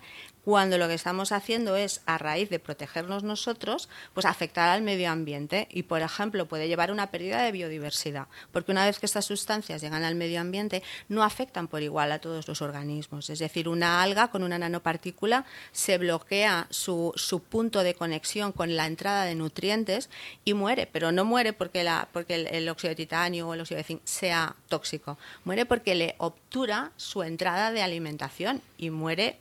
[0.49, 5.11] cuando lo que estamos haciendo es, a raíz de protegernos nosotros, pues afectar al medio
[5.11, 9.05] ambiente y, por ejemplo, puede llevar a una pérdida de biodiversidad, porque una vez que
[9.05, 13.29] estas sustancias llegan al medio ambiente, no afectan por igual a todos los organismos.
[13.29, 18.75] Es decir, una alga con una nanopartícula se bloquea su, su punto de conexión con
[18.75, 20.09] la entrada de nutrientes
[20.45, 23.61] y muere, pero no muere porque, la, porque el, el óxido de titanio o el
[23.61, 29.37] óxido de zinc sea tóxico, muere porque le obtura su entrada de alimentación y muere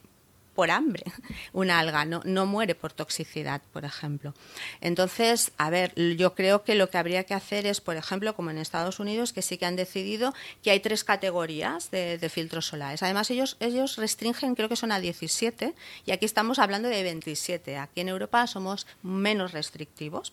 [0.58, 1.04] por hambre
[1.52, 4.34] una alga, no, no muere por toxicidad, por ejemplo.
[4.80, 8.50] Entonces, a ver, yo creo que lo que habría que hacer es, por ejemplo, como
[8.50, 13.04] en Estados Unidos, que sí que han decidido que hay tres categorías de, filtros solares.
[13.04, 17.76] Además, ellos, ellos restringen, creo que son a 17, y aquí estamos hablando de 27.
[17.78, 20.32] Aquí en Europa somos menos restrictivos.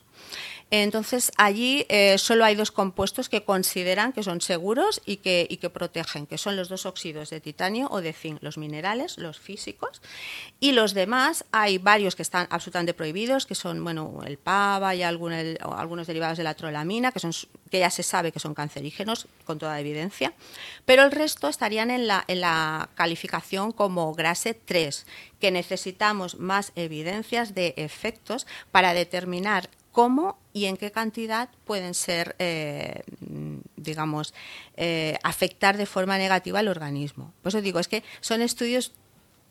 [0.72, 5.58] Entonces, allí eh, solo hay dos compuestos que consideran que son seguros y que, y
[5.58, 9.40] que protegen, que son los dos óxidos de titanio o de zinc, los minerales, los
[9.40, 10.02] físicos,
[10.60, 15.04] y los demás, hay varios que están absolutamente prohibidos, que son bueno, el pava y
[15.04, 17.32] algunos derivados de la trolamina, que, son,
[17.70, 20.34] que ya se sabe que son cancerígenos, con toda evidencia.
[20.86, 25.06] Pero el resto estarían en la, en la calificación como grase 3,
[25.40, 32.36] que necesitamos más evidencias de efectos para determinar cómo y en qué cantidad pueden ser,
[32.40, 33.04] eh,
[33.78, 34.34] digamos,
[34.78, 37.34] eh, afectar de forma negativa al organismo.
[37.42, 38.94] Por eso digo, es que son estudios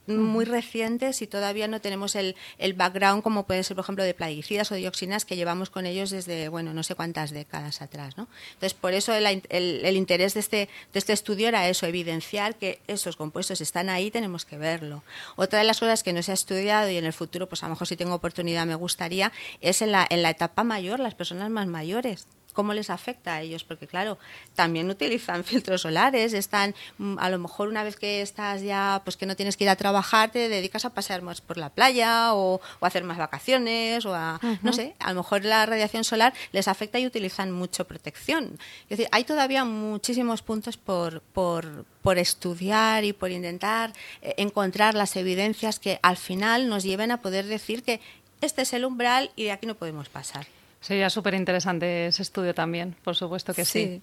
[0.06, 4.14] muy recientes y todavía no tenemos el, el, background como puede ser, por ejemplo, de
[4.14, 8.28] plaguicidas o dioxinas que llevamos con ellos desde, bueno, no sé cuántas décadas atrás, ¿no?
[8.54, 12.80] Entonces, por eso el, el, interés de este, de este estudio era eso, evidenciar que
[12.86, 15.02] esos compuestos están ahí, tenemos que verlo.
[15.36, 17.66] Otra de las cosas que no se ha estudiado y en el futuro, pues a
[17.66, 21.14] lo mejor si tengo oportunidad me gustaría, es en la, en la etapa mayor, las
[21.14, 24.18] personas más mayores cómo les afecta a ellos, porque claro,
[24.54, 29.18] también utilizan filtros solares, están, mm, a lo mejor una vez que estás ya, pues
[29.18, 32.34] que no tienes que ir a trabajar, te dedicas a pasear más por la playa
[32.34, 36.32] o, a hacer más vacaciones o a, no sé, a lo mejor la radiación solar
[36.52, 38.58] les afecta y utilizan mucho protección.
[38.84, 44.94] Es decir, hay todavía muchísimos puntos por, por, por estudiar y por intentar eh, encontrar
[44.94, 48.00] las evidencias que al final nos lleven a poder decir que
[48.40, 50.46] este es el umbral y de aquí no podemos pasar.
[50.84, 54.02] Sería súper interesante ese estudio también, por supuesto que sí.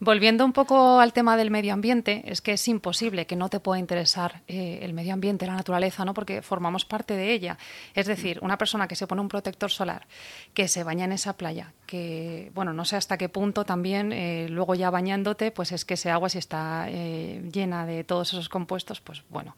[0.00, 3.60] Volviendo un poco al tema del medio ambiente, es que es imposible que no te
[3.60, 6.14] pueda interesar eh, el medio ambiente, la naturaleza, ¿no?
[6.14, 7.58] porque formamos parte de ella.
[7.94, 10.08] Es decir, una persona que se pone un protector solar,
[10.52, 14.48] que se baña en esa playa, que, bueno, no sé hasta qué punto también, eh,
[14.50, 18.48] luego ya bañándote, pues es que ese agua si está eh, llena de todos esos
[18.48, 19.54] compuestos, pues bueno.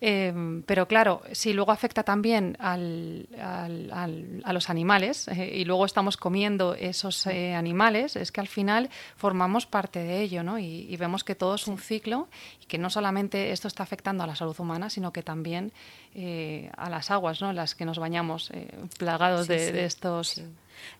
[0.00, 6.16] Em, pero claro, si luego afecta también al, a los animales eh, y luego estamos
[6.16, 10.58] comiendo esos eh, animales, es que al final formamos parte de ello, ¿no?
[10.58, 12.28] Y, vemos que todo es un ciclo
[12.62, 15.72] y que no solamente esto está afectando a la salud humana, sino que también
[16.14, 17.50] eh, a las aguas, ¿no?
[17.50, 18.50] En las que nos bañamos,
[18.96, 20.40] plagados de, estos.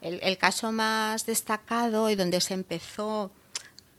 [0.02, 3.30] el caso más destacado y donde se empezó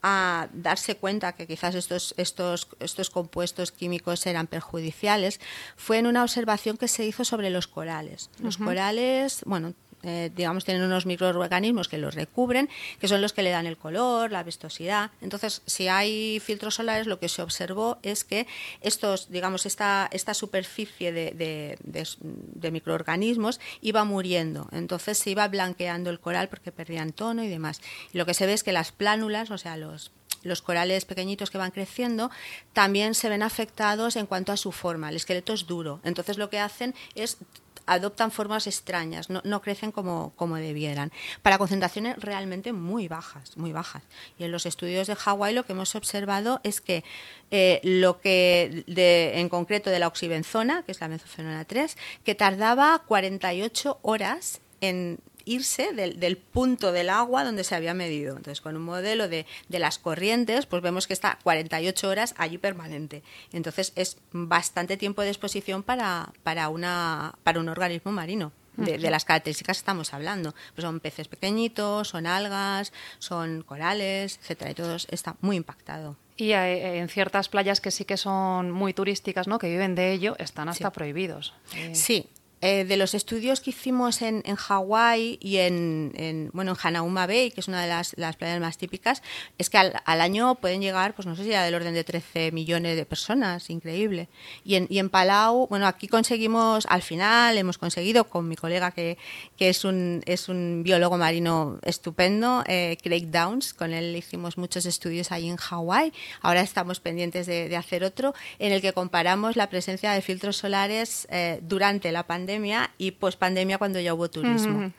[0.08, 5.40] a darse cuenta que quizás estos, estos, estos compuestos químicos eran perjudiciales
[5.76, 8.30] fue en una observación que se hizo sobre los corales.
[8.40, 9.74] Los corales, bueno,
[10.06, 13.76] eh, digamos, tienen unos microorganismos que los recubren, que son los que le dan el
[13.76, 15.10] color, la vistosidad.
[15.20, 18.46] Entonces, si hay filtros solares, lo que se observó es que
[18.82, 24.68] estos, digamos, esta, esta superficie de, de, microorganismos iba muriendo.
[24.72, 27.82] Entonces se iba blanqueando el coral porque perdían tono y demás.
[28.14, 30.12] Y lo que se ve es que las plánulas, o sea, los
[30.44, 32.30] los corales pequeñitos que van creciendo,
[32.72, 35.10] también se ven afectados en cuanto a su forma.
[35.10, 36.02] El esqueleto es duro.
[36.04, 37.40] Entonces lo que hacen es
[37.86, 44.04] adoptan formas extrañas, no, crecen como, como, debieran, para concentraciones realmente muy bajas, muy bajas.
[44.38, 47.04] Y en los estudios de Hawái lo que hemos observado es que
[47.52, 53.04] eh, lo que en concreto de la oxibenzona, que es la mezofenona 3, que tardaba
[53.06, 58.36] 48 horas en irse del, punto del agua donde se había medido.
[58.36, 62.58] Entonces, con un modelo de, de, las corrientes, pues vemos que está 48 horas allí
[62.58, 63.24] permanente.
[63.54, 68.52] Entonces, es bastante tiempo de exposición para, para, una, para un organismo marino.
[68.78, 70.54] De, las características que estamos hablando.
[70.74, 76.18] Pues son peces pequeñitos, son algas, son corales, etcétera, y todo está muy impactado.
[76.36, 79.60] Y eh, en ciertas playas que sí que son muy turísticas, ¿no?
[79.60, 81.54] que viven de ello, están hasta prohibidos.
[81.94, 82.28] Sí,
[82.68, 87.52] eh, de los estudios que hicimos en, en Hawái y en, bueno, en Hanauma Bay,
[87.52, 89.22] que es una de las, playas más típicas,
[89.60, 92.52] es que al, año pueden llegar, pues no sé si era del orden de 13
[92.52, 94.30] millones de personas, increíble.
[94.64, 98.90] Y en, y en Palau, bueno, aquí conseguimos, al final hemos conseguido con mi colega
[98.90, 99.20] que,
[99.58, 104.88] que es, un, es un biólogo marino estupendo, eh, Craig Downs, con él hicimos muchos
[104.88, 106.12] estudios ahí en Hawái.
[106.42, 111.28] Ahora estamos pendientes de, hacer otro en el que comparamos la presencia de filtros solares
[111.30, 112.55] eh, durante la pandemia
[112.98, 114.92] y post pandemia cuando ya hubo turismo.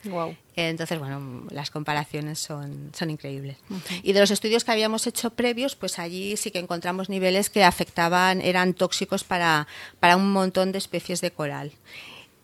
[0.56, 3.58] Entonces, bueno, las comparaciones son, son increíbles.
[4.02, 7.64] Y de los estudios que habíamos hecho previos, pues allí sí que encontramos niveles que
[7.64, 9.66] afectaban, eran tóxicos para,
[10.00, 11.72] para un montón de especies de coral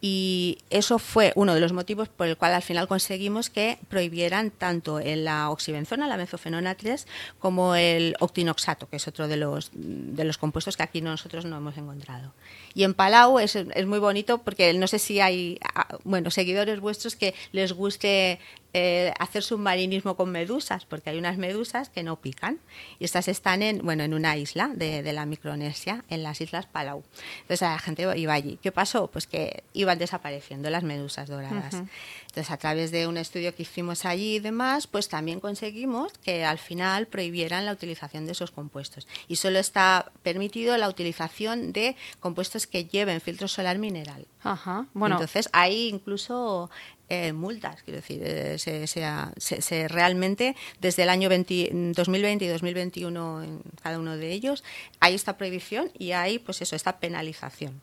[0.04, 4.50] y eso fue uno de los motivos por el cual al final conseguimos que prohibieran
[4.50, 7.06] tanto la oxibenzona, la mezofenona 3,
[7.38, 11.56] como el octinoxato, que es otro de los, de los compuestos que aquí nosotros no
[11.56, 12.32] hemos encontrado.
[12.74, 16.80] Y en Palau es, es muy bonito porque no sé si hay ah, bueno, seguidores
[16.80, 18.40] vuestros que les guste
[18.74, 22.58] eh, hacer submarinismo con medusas, porque hay unas medusas que no pican.
[22.98, 26.66] Y estas están en, bueno, en una isla de, de la Micronesia, en las Islas
[26.66, 27.02] Palau.
[27.42, 28.58] Entonces la gente iba allí.
[28.62, 29.08] ¿Qué pasó?
[29.08, 31.74] Pues que iban desapareciendo las medusas doradas.
[32.32, 36.44] Entonces, a través de un estudio que hicimos allí y demás, pues también conseguimos que
[36.44, 39.06] al final prohibieran la utilización de esos compuestos.
[39.28, 44.26] Y solo está permitido la utilización de compuestos que lleven filtro solar mineral.
[44.42, 44.86] Ajá.
[44.94, 45.16] Bueno.
[45.16, 46.70] Entonces, hay incluso
[47.12, 53.98] eh, multas, quiero decir, eh, se, realmente desde el año 2020 y 2021 en cada
[53.98, 54.64] uno de ellos
[54.98, 57.82] hay esta prohibición y hay pues eso, esta penalización.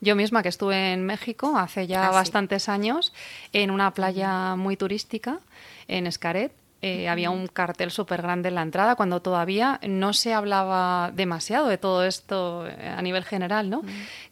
[0.00, 3.12] Yo misma que estuve en México hace ya ah, bastantes años
[3.52, 5.38] en una playa muy turística
[5.86, 10.32] en Escaret eh, había un cartel súper grande en la entrada cuando todavía no se
[10.32, 13.82] hablaba demasiado de todo esto eh, a nivel general, ¿no?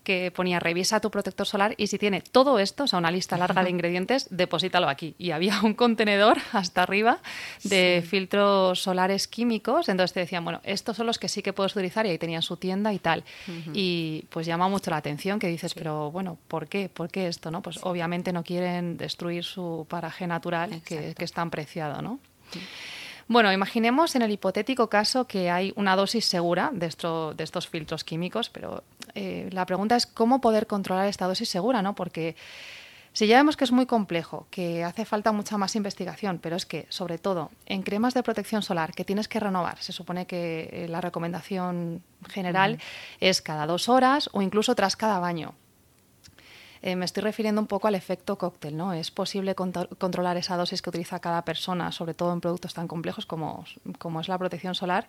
[0.04, 3.36] Que ponía revisa tu protector solar y si tiene todo esto, o sea, una lista
[3.36, 5.16] larga de ingredientes, deposítalo aquí.
[5.18, 7.18] Y había un contenedor hasta arriba
[7.64, 11.74] de filtros solares químicos, entonces te decían, bueno, estos son los que sí que puedes
[11.74, 13.24] utilizar y ahí tenían su tienda y tal.
[13.72, 16.88] Y pues llama mucho la atención que dices, pero bueno, ¿por qué?
[16.88, 17.60] ¿Por qué esto, no?
[17.60, 22.20] Pues obviamente no quieren destruir su paraje natural que, que es tan preciado, ¿no?
[23.28, 26.88] Bueno, imaginemos en el hipotético caso que hay una dosis segura de,
[27.36, 31.82] de estos filtros químicos, pero eh, la pregunta es cómo poder controlar esta dosis segura,
[31.82, 31.96] ¿no?
[31.96, 32.36] Porque
[33.12, 36.66] si ya vemos que es muy complejo, que hace falta mucha más investigación, pero es
[36.66, 40.68] que, sobre todo, en cremas de protección solar que tienes que renovar, se supone que
[40.70, 42.78] eh, la recomendación general
[43.18, 45.54] es cada dos horas o incluso tras cada baño.
[46.86, 48.92] Eh, me estoy refiriendo un poco al efecto cóctel, ¿no?
[48.92, 53.26] Es posible controlar esa dosis que utiliza cada persona, sobre todo en productos tan complejos
[53.26, 53.64] como,
[53.98, 55.08] como es la protección solar,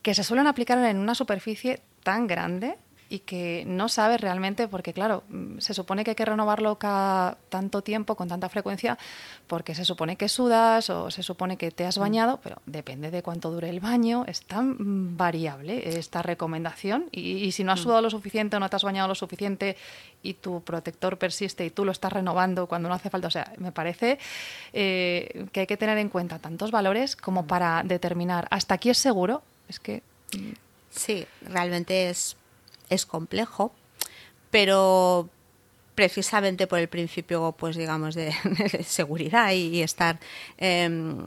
[0.00, 2.76] que se suelen aplicar en una superficie tan grande
[3.12, 7.36] y que no sabes realmente, porque claro, mm, se supone que hay que renovarlo cada
[7.50, 8.96] tanto tiempo, con tanta frecuencia,
[9.46, 12.00] porque se supone que sudas o se supone que te has mm.
[12.00, 17.64] bañado, pero depende de cuánto dure el baño, es tan variable esta recomendación y, si
[17.64, 17.82] no has mm.
[17.82, 19.76] sudado lo suficiente o no te has bañado lo suficiente
[20.22, 23.52] y tu protector persiste y tú lo estás renovando cuando no hace falta, o sea,
[23.58, 24.18] me parece
[24.72, 28.96] eh, que hay que tener en cuenta tantos valores como para determinar hasta aquí es
[28.96, 30.02] seguro, es que...
[30.94, 32.36] Sí, realmente es
[32.92, 33.72] es complejo,
[34.50, 35.28] pero
[35.94, 38.32] precisamente por el principio, pues digamos, de,
[38.84, 40.18] seguridad y, estar,
[40.58, 41.26] em,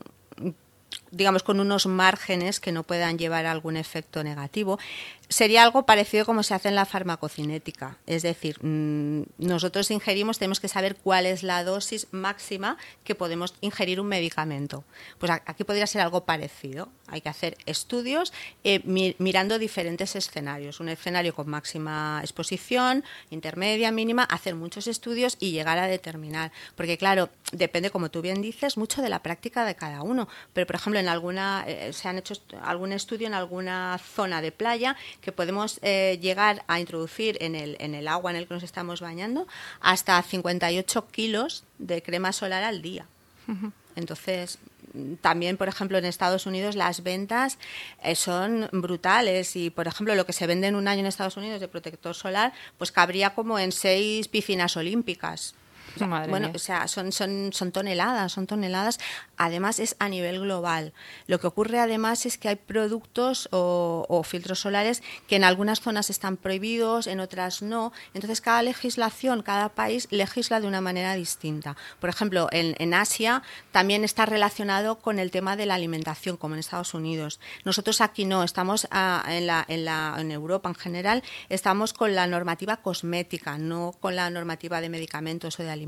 [1.11, 4.79] digamos, con unos márgenes que no puedan llevar algún efecto negativo,
[5.27, 7.97] Sería algo parecido como se hace en la farmacocinética.
[8.05, 13.55] Es decir, mm, nosotros ingerimos, tenemos que saber cuál es la dosis máxima que podemos
[13.61, 14.83] ingerir un medicamento.
[15.17, 16.89] Pues aquí podría ser algo parecido.
[17.07, 18.81] Hay que hacer estudios eh,
[19.17, 20.79] mirando diferentes escenarios.
[20.79, 26.51] Un escenario con máxima exposición, intermedia, mínima, hacer muchos estudios y llegar a determinar.
[26.75, 30.27] Porque claro, depende, como tú bien dices, mucho de la práctica de cada uno.
[30.53, 34.51] Pero, por ejemplo, en alguna, eh, se han hecho algún estudio en alguna zona de
[34.51, 34.95] playa
[35.25, 38.63] que podemos eh, llegar a introducir en el, en el agua en el que nos
[38.63, 39.47] estamos bañando
[39.81, 43.07] hasta 58 kilos de crema solar al día.
[43.95, 44.57] Entonces,
[45.21, 47.57] también, por ejemplo, en Estados Unidos las ventas
[48.01, 51.37] eh, son brutales y, por ejemplo, lo que se vende en un año en Estados
[51.37, 55.55] Unidos de protector solar, pues cabría como en seis piscinas olímpicas
[56.27, 58.99] bueno, o sea, son, son, son toneladas, son toneladas.
[59.37, 60.93] Además, es a nivel global.
[61.27, 66.09] Lo que ocurre además es que hay productos o, filtros solares que en algunas zonas
[66.09, 67.91] están prohibidos, en otras no.
[68.13, 71.75] Entonces, cada legislación, cada país legisla de una manera distinta.
[71.99, 76.55] Por ejemplo, en, en Asia también está relacionado con el tema de la alimentación, como
[76.55, 77.39] en Estados Unidos.
[77.63, 82.15] Nosotros aquí no, estamos ah, en, la, en, la, en Europa en general, estamos con
[82.15, 85.85] la normativa cosmética, no con la normativa de medicamentos o de alimentos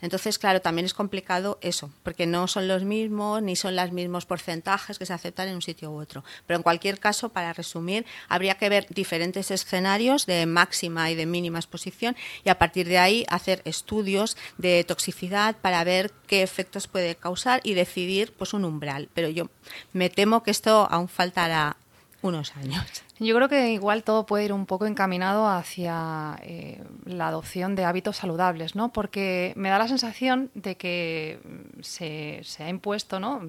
[0.00, 4.24] entonces, claro, también es complicado eso, porque no son los mismos ni son los mismos
[4.24, 6.24] porcentajes que se aceptan en un sitio u otro.
[6.46, 11.26] Pero en cualquier caso, para resumir, habría que ver diferentes escenarios de máxima y de
[11.26, 16.86] mínima exposición y a partir de ahí hacer estudios de toxicidad para ver qué efectos
[16.86, 19.08] puede causar y decidir pues un umbral.
[19.14, 19.50] Pero yo
[19.92, 21.76] me temo que esto aún faltará
[22.22, 22.84] unos años.
[23.18, 27.84] Yo creo que igual todo puede ir un poco encaminado hacia eh, la adopción de
[27.84, 28.92] hábitos saludables, ¿no?
[28.92, 31.40] Porque me da la sensación de que
[31.80, 33.42] se, se ha impuesto, ¿no?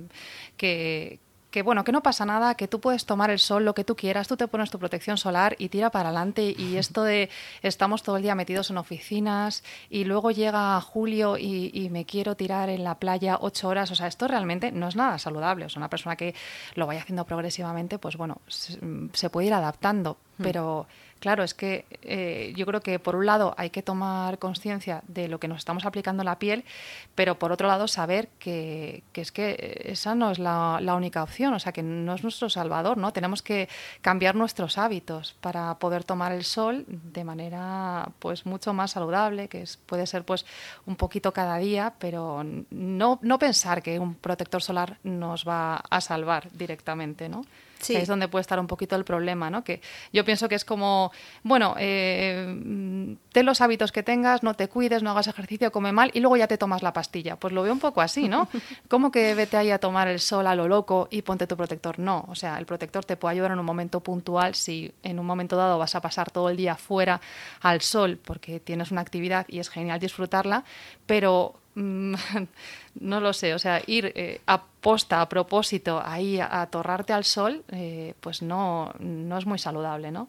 [0.57, 1.19] Que,
[1.51, 3.95] que bueno, que no pasa nada, que tú puedes tomar el sol lo que tú
[3.95, 6.55] quieras, tú te pones tu protección solar y tira para adelante.
[6.57, 7.29] Y esto de
[7.61, 12.69] estamos todo el día metidos en oficinas y luego llega julio y, me quiero tirar
[12.69, 15.81] en la playa ocho horas, o sea, esto realmente no es nada saludable, o sea,
[15.81, 16.33] una persona que
[16.75, 20.43] lo vaya haciendo progresivamente, pues bueno, se, puede ir adaptando, hmm.
[20.43, 20.87] pero
[21.21, 25.27] Claro, es que eh, yo creo que por un lado hay que tomar conciencia de
[25.27, 26.65] lo que nos estamos aplicando en la piel,
[27.13, 31.59] pero por otro lado saber que, es que esa no es la, única opción, o
[31.59, 33.13] sea que no es nuestro salvador, ¿no?
[33.13, 33.69] Tenemos que
[34.01, 39.61] cambiar nuestros hábitos para poder tomar el sol de manera pues mucho más saludable, que
[39.61, 40.43] es, puede ser pues
[40.87, 46.01] un poquito cada día, pero no, no pensar que un protector solar nos va a
[46.01, 47.45] salvar directamente, ¿no?
[47.81, 47.95] Sí.
[47.95, 49.63] es donde puede estar un poquito el problema, ¿no?
[49.63, 49.81] Que
[50.13, 51.11] yo pienso que es como,
[51.43, 56.11] bueno, eh, ten los hábitos que tengas, no te cuides, no hagas ejercicio, come mal
[56.13, 57.35] y luego ya te tomas la pastilla.
[57.35, 58.47] Pues lo veo un poco así, ¿no?
[58.89, 61.99] ¿Cómo que vete ahí a tomar el sol a lo loco y ponte tu protector?
[61.99, 65.25] No, o sea, el protector te puede ayudar en un momento puntual si en un
[65.25, 67.21] momento dado vas a pasar todo el día fuera
[67.61, 70.63] al sol porque tienes una actividad y es genial disfrutarla,
[71.05, 77.13] pero no lo sé, o sea, ir eh, a posta, a propósito, ahí a, atorrarte
[77.13, 80.27] al sol, eh, pues no, no es muy saludable, ¿no?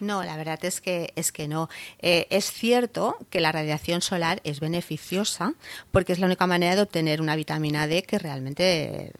[0.00, 1.68] No, la verdad es que es que no.
[2.00, 5.54] Eh, es cierto que la radiación solar es beneficiosa
[5.90, 9.12] porque es la única manera de obtener una vitamina D que realmente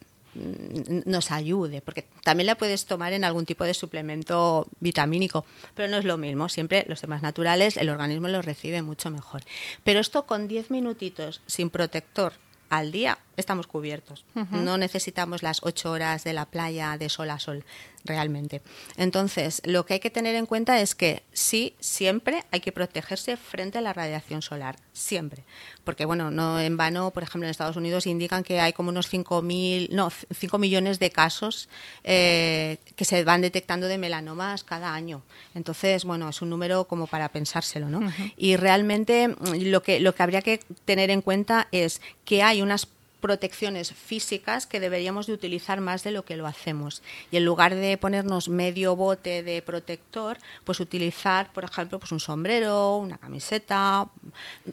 [1.05, 5.97] nos ayude, porque también la puedes tomar en algún tipo de suplemento vitamínico, pero no
[5.97, 6.49] es lo mismo.
[6.49, 9.43] Siempre los temas naturales, el organismo los recibe mucho mejor.
[9.85, 12.33] Pero esto con 10 minutitos sin protector
[12.71, 14.25] al día estamos cubiertos.
[14.51, 17.65] No necesitamos las ocho horas de la playa de sol a sol,
[18.05, 18.63] realmente.
[18.97, 23.37] Entonces, lo que hay que tener en cuenta es que sí, siempre hay que protegerse
[23.37, 24.77] frente a la radiación solar.
[24.93, 25.45] Siempre.
[25.85, 29.13] Porque, bueno, no en vano, por ejemplo, en Estados Unidos indican que hay como unos
[29.13, 31.69] 5.000, no, 5 millones de casos
[32.05, 35.23] eh, que se van detectando de melanomas cada año.
[35.55, 38.01] Entonces, bueno, es un número como para pensárselo, ¿no?
[38.37, 42.87] Y realmente lo que, lo que habría que tener en cuenta es que hay unas
[43.21, 47.03] protecciones físicas que deberíamos de utilizar más de lo que lo hacemos.
[47.31, 52.21] Y en lugar de ponernos medio bote de protector, pues utilizar, por ejemplo, pues un
[52.21, 54.09] sombrero, una camiseta,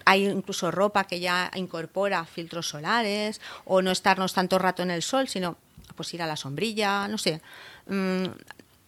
[0.06, 5.02] hay incluso ropa que ya incorpora filtros solares, o no estarnos tanto rato en el
[5.02, 5.58] sol, sino
[5.96, 7.42] pues ir a la sombrilla, no sé.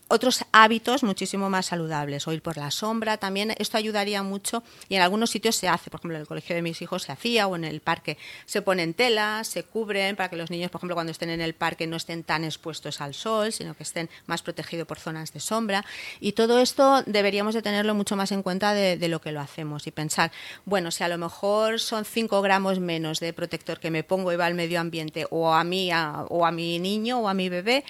[0.09, 4.95] Otros hábitos muchísimo más saludables, o ir por la sombra también, esto ayudaría mucho y
[4.95, 7.45] en algunos sitios se hace, por ejemplo en el colegio de mis hijos se hacía
[7.47, 10.95] o en el parque se ponen telas, se cubren para que los niños, por ejemplo,
[10.95, 14.41] cuando estén en el parque no estén tan expuestos al sol, sino que estén más
[14.41, 15.83] protegidos por zonas de sombra.
[16.21, 19.41] Y todo esto deberíamos de tenerlo mucho más en cuenta de, de lo que lo
[19.41, 20.31] hacemos y pensar,
[20.63, 24.37] bueno, si a lo mejor son 5 gramos menos de protector que me pongo y
[24.37, 27.83] va al medio ambiente o a mí o a mi niño o a mi bebé,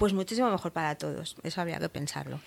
[0.00, 1.36] pues muchísimo mejor para todos.
[1.42, 2.40] Eso habría que pensarlo.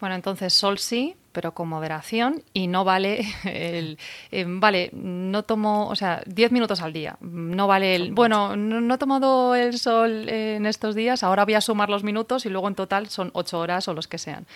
[0.00, 3.98] Bueno, entonces sol sí, pero con moderación y no vale el,
[4.30, 8.94] eh, vale, no tomo, o sea, 10 minutos al día, no vale el, bueno, no,
[8.94, 12.68] he tomado el sol en estos días, ahora voy a sumar los minutos y luego
[12.68, 14.46] en total son 8 horas o los que sean.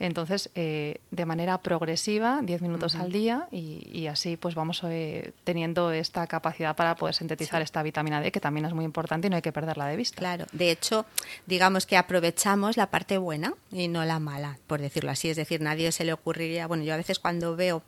[0.00, 5.92] Entonces, eh, de manera progresiva, 10 minutos al día y, así pues vamos eh, teniendo
[5.92, 9.36] esta capacidad para poder sintetizar esta vitamina D que también es muy importante y no
[9.36, 10.16] hay que perderla de vista.
[10.16, 11.04] Claro, de hecho,
[11.46, 15.60] digamos que aprovechamos la parte buena y no la mala, por decirlo así, es decir,
[15.60, 17.82] nadie se le ocurriría, bueno, yo a veces cuando veo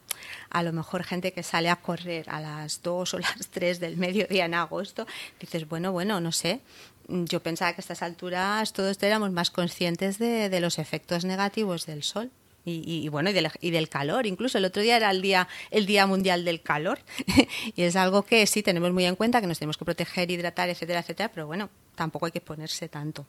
[0.51, 3.97] a lo mejor gente que sale a correr a las 2 o las 3 del
[3.97, 5.07] mediodía en agosto,
[5.41, 6.61] dices, bueno, bueno, no sé,
[7.09, 12.03] yo pensaba que a estas alturas todos éramos más conscientes de, los efectos negativos del
[12.03, 12.31] sol.
[12.67, 14.25] Y, bueno y del, y del, calor.
[14.25, 16.99] Incluso el otro día era el día el día mundial del calor
[17.77, 20.71] y es algo que sí tenemos muy en cuenta que nos tenemos que proteger hidratar
[20.71, 23.27] etcétera etcétera pero bueno tampoco hay que ponerse tanto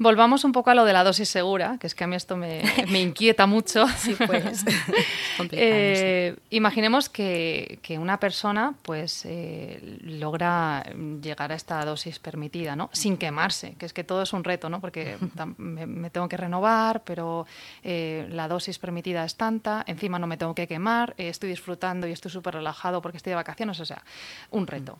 [0.00, 2.34] Volvamos un poco a lo de la dosis segura, que es que a mí esto
[2.34, 2.62] me,
[2.98, 3.86] inquieta mucho.
[3.98, 4.64] Sí, pues.
[5.52, 10.84] eh, imaginemos que, una persona pues eh, logra
[11.20, 12.88] llegar a esta dosis permitida, ¿no?
[12.94, 14.80] Sin quemarse, que es que todo es un reto, ¿no?
[14.80, 15.18] Porque
[15.58, 17.46] me, tengo que renovar, pero
[17.82, 22.06] eh, la dosis permitida es tanta, encima no me tengo que quemar, eh, estoy disfrutando
[22.06, 24.02] y estoy súper relajado porque estoy de vacaciones, o sea,
[24.50, 24.98] un reto.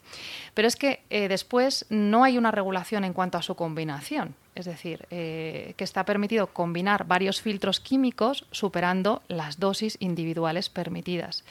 [0.53, 4.34] Pero es que después no hay una regulación en cuanto a su combinación.
[4.55, 11.44] Es decir, eh, que está permitido combinar varios filtros químicos superando las dosis individuales permitidas.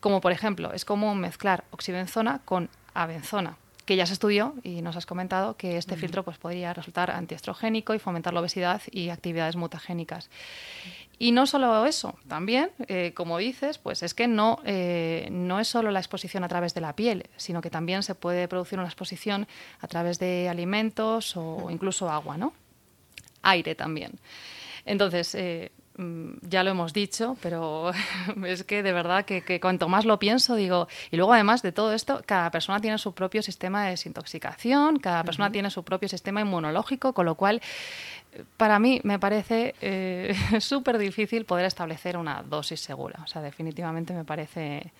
[0.00, 3.56] Como por ejemplo, es común mezclar oxibenzona con abenzona
[3.90, 7.92] que ya se estudió y nos has comentado que este filtro pues, podría resultar antiestrogénico
[7.92, 10.30] y fomentar la obesidad y actividades mutagénicas.
[11.18, 15.66] Y no solo eso, también, eh, como dices, pues es que no, eh, no es
[15.66, 18.86] solo la exposición a través de la piel, sino que también se puede producir una
[18.86, 19.48] exposición
[19.80, 22.52] a través de alimentos o incluso agua, ¿no?
[23.42, 24.20] Aire también.
[24.86, 25.72] Entonces, eh,
[26.42, 27.92] ya lo hemos dicho, pero
[28.46, 31.72] es que de verdad que, que, cuanto más lo pienso, digo, y luego además de
[31.72, 36.08] todo esto, cada persona tiene su propio sistema de desintoxicación, cada persona tiene su propio
[36.08, 37.60] sistema inmunológico, con lo cual
[38.56, 43.20] para mí me parece eh, súper difícil poder establecer una dosis segura.
[43.22, 44.92] O sea, definitivamente me parece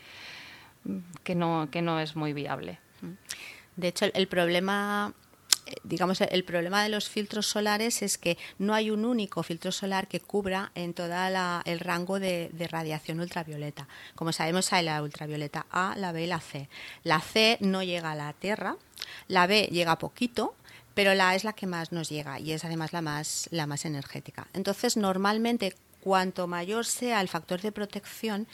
[1.23, 2.79] que no, que no es muy viable.
[3.77, 5.15] De hecho, el, problema
[5.83, 10.09] digamos, el problema de los filtros solares es que no hay un único filtro solar
[10.09, 11.13] que cubra en todo
[11.65, 13.89] el rango de, radiación ultravioleta.
[14.15, 16.69] Como sabemos, hay la ultravioleta A, la B y la C.
[17.05, 18.77] La C no llega a la Tierra,
[19.29, 20.55] la B llega poquito
[20.93, 23.67] pero la A es la que más nos llega y es además la más, la
[23.67, 24.49] más energética.
[24.53, 28.47] Entonces, normalmente, cuanto mayor sea el factor de protección,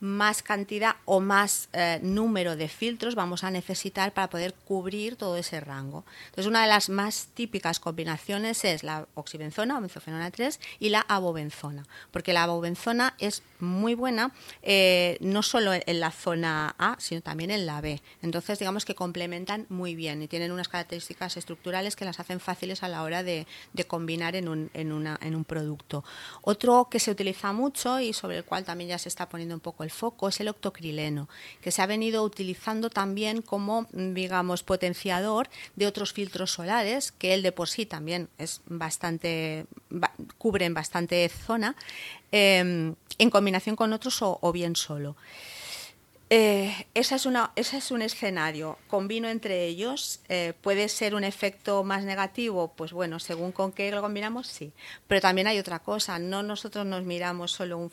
[0.00, 5.36] más cantidad o más eh, número de filtros vamos a necesitar para poder cubrir todo
[5.36, 6.04] ese rango.
[6.26, 11.00] Entonces, una de las más típicas combinaciones es la oxibenzona o benzofenona 3 y la
[11.08, 14.32] abobenzona, porque la abobenzona es muy buena
[14.62, 18.00] eh, no solo en la zona A, sino también en la B.
[18.22, 22.82] Entonces, digamos que complementan muy bien y tienen unas características estructurales que las hacen fáciles
[22.82, 23.46] a la hora de,
[23.86, 26.04] combinar en un, en, una, en un producto.
[26.42, 29.60] Otro que se utiliza mucho y sobre el cual también ya se está poniendo un
[29.60, 31.28] poco el foco es el octocrileno,
[31.60, 37.42] que se ha venido utilizando también como, digamos, potenciador de otros filtros solares, que él
[37.42, 39.66] de por sí también es bastante,
[40.38, 41.76] cubren bastante zona,
[42.32, 45.16] em, en combinación con otros o, bien solo.
[46.30, 48.78] Eh, esa es una, ese es un escenario.
[48.86, 50.20] Combino entre ellos.
[50.28, 52.74] Eh, ¿Puede ser un efecto más negativo?
[52.76, 54.72] Pues bueno, según con qué lo combinamos, sí.
[55.06, 56.18] Pero también hay otra cosa.
[56.18, 57.90] No nosotros nos miramos solo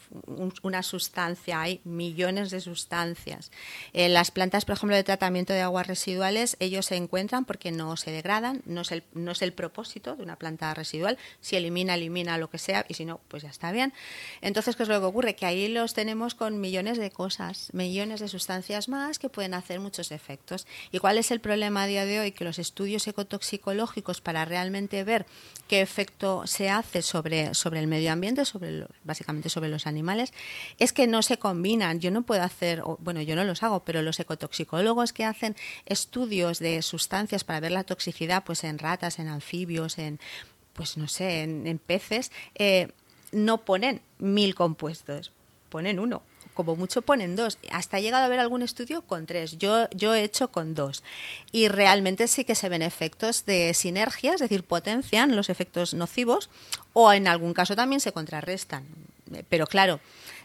[0.64, 3.52] una sustancia, hay millones de sustancias.
[3.94, 7.96] En las plantas, por ejemplo, de tratamiento de aguas residuales, ellos se encuentran porque no
[7.96, 8.62] se degradan.
[8.66, 11.18] No es el, no es el propósito de una planta residual.
[11.40, 13.94] Si elimina, elimina lo que sea y si no, pues ya está bien.
[14.42, 15.36] Entonces, ¿qué es lo que ocurre?
[15.38, 19.80] Que ahí los tenemos con millones de cosas, millones de sustancias más que pueden hacer
[19.80, 20.68] muchos efectos.
[20.92, 22.32] ¿Y cuál es el problema a día de hoy?
[22.32, 25.26] Que los estudios ecotoxicológicos para realmente ver
[25.68, 30.34] qué efecto se hace sobre, sobre el medio ambiente, sobre básicamente sobre los animales,
[30.80, 32.00] es que no se combinan.
[32.00, 35.56] Yo no puedo hacer, bueno, yo no los hago, pero los ecotoxicólogos que hacen
[35.86, 40.20] estudios de sustancias para ver la toxicidad, pues en ratas, en anfibios, en,
[40.74, 42.92] pues no sé, en, peces, eh,
[43.32, 45.32] no ponen mil compuestos,
[45.70, 46.22] ponen uno
[46.56, 47.60] como mucho ponen dos.
[47.72, 49.60] Hasta ha llegado a haber algún estudio con tres.
[49.60, 51.04] Yo, yo he hecho con dos.
[51.52, 56.50] Y realmente sí que se ven efectos de sinergia, es decir, potencian los efectos nocivos
[56.94, 58.86] o en algún caso también se contrarrestan.
[59.50, 60.00] Pero claro,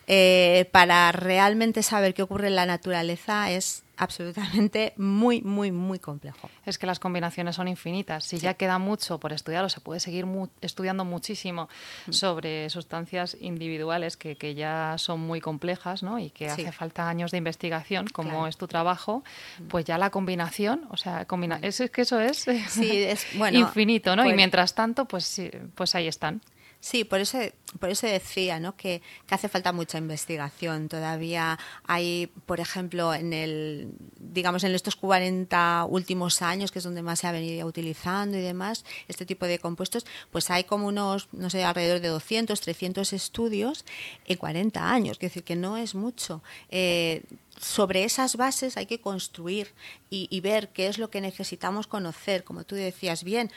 [0.07, 6.49] eh, para realmente saber qué ocurre en la naturaleza es absolutamente muy, muy, muy complejo.
[6.65, 8.25] Es que las combinaciones son infinitas.
[8.25, 10.27] Si ya queda mucho por estudiar o se puede seguir
[10.63, 11.69] estudiando muchísimo
[12.07, 12.13] mm.
[12.13, 16.19] sobre sustancias individuales que, que, ya son muy complejas ¿no?
[16.19, 19.23] y que hace falta años de investigación, como es tu trabajo,
[19.59, 19.69] mm.
[19.69, 22.47] pues ya la combinación, o sea, combina es, que eso es,
[23.53, 24.23] infinito, ¿no?
[24.23, 25.41] y pues mientras tanto, pues,
[25.75, 26.41] pues ahí están.
[26.83, 27.39] Sí, por eso,
[27.79, 28.75] por eso decía ¿no?
[28.75, 30.89] que, hace falta mucha investigación.
[30.89, 37.03] Todavía hay, por ejemplo, en el, digamos, en estos 40 últimos años, que es donde
[37.03, 41.29] más se ha venido utilizando y demás, este tipo de compuestos, pues hay como unos,
[41.33, 43.85] no sé, alrededor de 200, 300 estudios
[44.25, 45.19] en 40 años.
[45.19, 46.43] Es decir, que no es mucho.
[46.71, 47.23] Eh,
[47.61, 49.75] sobre esas bases hay que construir
[50.09, 52.43] y, y, ver qué es lo que necesitamos conocer.
[52.43, 53.51] Como tú decías bien,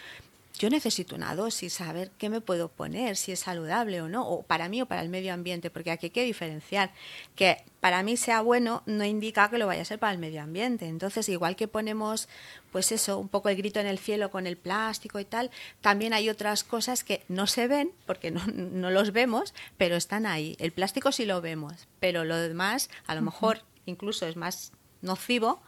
[0.58, 4.44] yo necesito una dosis, saber qué me puedo poner, si es saludable o no, o
[4.44, 6.92] para mí o para el medio ambiente, porque aquí hay que diferenciar.
[7.36, 10.42] Que para mí sea bueno no indica que lo vaya a ser para el medio
[10.42, 10.86] ambiente.
[10.88, 12.30] Entonces, igual que ponemos,
[12.72, 15.50] pues eso, un poco el grito en el cielo con el plástico y tal,
[15.82, 20.28] también hay otras cosas que no se ven, porque no, no los vemos, pero están
[20.28, 20.56] ahí.
[20.60, 25.62] El plástico sí lo vemos, pero lo demás a lo mejor incluso es más nocivo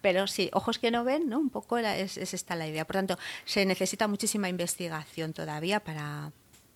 [0.00, 1.38] pero sí, ojos que no ven, ¿no?
[1.38, 2.86] Un poco es, esta la idea.
[2.86, 6.32] Por tanto, se necesita muchísima investigación todavía para,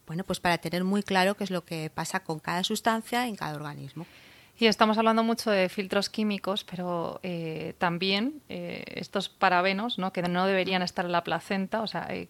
[0.07, 3.37] bueno, pues para tener muy claro qué es lo que pasa con cada sustancia en
[3.37, 4.07] cada organismo.
[4.57, 10.12] Y estamos hablando mucho de filtros químicos, pero eh, también eh, estos parabenos, ¿no?
[10.12, 12.29] que no deberían estar en la placenta, o sea, eh,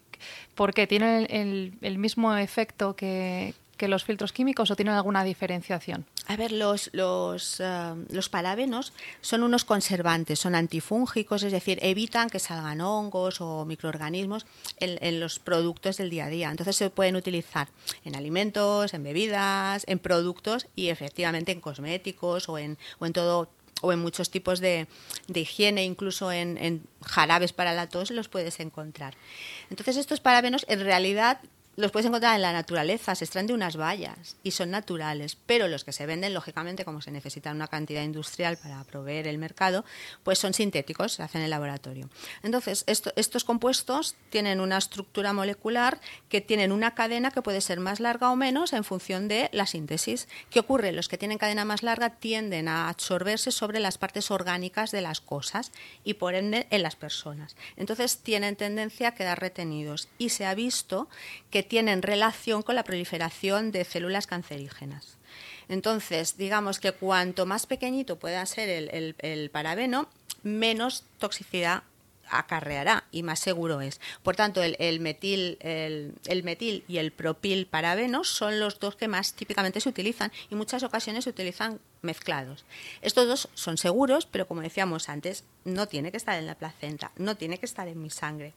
[0.55, 6.05] porque tienen el, mismo efecto que, que los filtros químicos o tienen alguna diferenciación?
[6.27, 12.29] A ver, los, los, eh, los parabenos son unos conservantes, son antifúngicos, es decir, evitan
[12.29, 14.45] que salgan hongos o microorganismos
[14.79, 16.49] en, en, los productos del día a día.
[16.49, 17.67] Entonces se pueden utilizar
[18.03, 23.49] en alimentos, en bebidas, en productos y efectivamente en cosméticos o en, o en todo
[23.81, 24.87] o en muchos tipos de,
[25.27, 29.15] de higiene, incluso en, en, jarabes para la tos, los puedes encontrar.
[29.69, 31.39] Entonces, estos parabenos en realidad
[31.75, 35.67] los puedes encontrar en la naturaleza, se extraen de unas vallas y son naturales, pero
[35.67, 39.83] los que se venden, lógicamente, como se necesita una cantidad industrial para proveer el mercado,
[40.23, 42.09] pues son sintéticos, se hacen en el laboratorio.
[42.43, 45.99] Entonces, estos compuestos tienen una estructura molecular
[46.29, 49.65] que tienen una cadena que puede ser más larga o menos en función de la
[49.65, 50.27] síntesis.
[50.49, 50.93] ¿Qué ocurre?
[50.93, 55.19] Los que tienen cadena más larga tienden a absorberse sobre las partes orgánicas de las
[55.19, 55.71] cosas
[56.03, 57.55] y por ende en las personas.
[57.75, 61.09] Entonces, tienen tendencia a quedar retenidos y se ha visto
[61.49, 65.17] que tienen relación con la proliferación de células cancerígenas.
[65.67, 70.07] Entonces, digamos que cuanto más pequeñito pueda ser el, parabeno,
[70.43, 71.83] menos toxicidad
[72.27, 73.99] acarreará y más seguro es.
[74.23, 79.33] Por tanto, el, metil, el, metil y el propil parabeno son los dos que más
[79.33, 82.65] típicamente se utilizan y muchas ocasiones se utilizan mezclados.
[83.01, 87.11] Estos dos son seguros, pero como decíamos antes, no tiene que estar en la placenta,
[87.17, 88.53] no tiene que estar en mi sangre.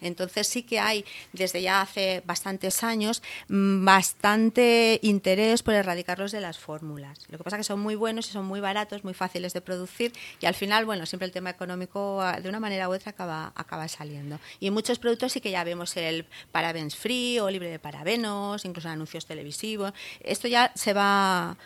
[0.00, 6.40] Entonces sí que hay desde ya hace bastantes años mm, bastante interés por erradicarlos de
[6.40, 7.18] las fórmulas.
[7.28, 9.60] Lo que pasa es que son muy buenos y son muy baratos, muy fáciles de
[9.60, 13.10] producir y al final, bueno, siempre el tema económico ah, de una manera u otra
[13.10, 14.38] acaba, acaba saliendo.
[14.60, 18.64] Y en muchos productos sí que ya vemos el parabens free o libre de parabenos,
[18.64, 19.92] incluso en anuncios televisivos.
[20.20, 21.56] Esto ya se va,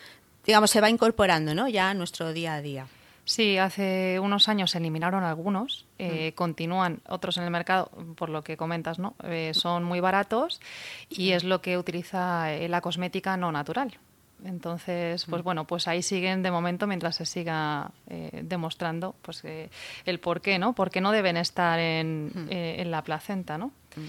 [0.46, 1.68] digamos, se va incorporando, ¿no?
[1.68, 2.86] Ya a nuestro día a día.
[3.24, 6.34] Sí, hace unos años se eliminaron algunos, eh, mm.
[6.34, 9.14] continúan otros en el mercado, por lo que comentas, ¿no?
[9.22, 10.60] Eh, son muy baratos
[11.08, 13.98] y es lo que utiliza eh, la cosmética no natural.
[14.44, 15.44] Entonces, pues mm.
[15.44, 19.70] bueno, pues ahí siguen de momento mientras se siga eh, demostrando pues eh,
[20.04, 20.74] el por qué, ¿no?
[20.74, 22.48] Porque no deben estar en, mm.
[22.50, 23.68] eh, en la placenta, ¿no?
[23.96, 24.00] Mm.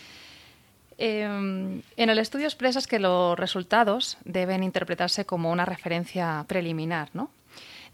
[0.98, 7.32] Em, en el estudio expresas que los resultados deben interpretarse como una referencia preliminar, ¿no?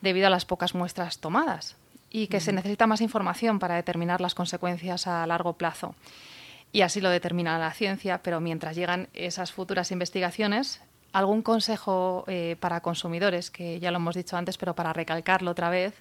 [0.02, 1.76] Debido a las pocas muestras tomadas
[2.10, 5.95] y que se necesita más información para determinar las consecuencias a largo plazo.
[6.72, 10.82] Y así lo determina la ciencia, pero mientras llegan esas futuras investigaciones,
[11.14, 15.70] ¿algún consejo eh, para consumidores, que ya lo hemos dicho antes, pero para recalcarlo otra
[15.70, 15.93] vez?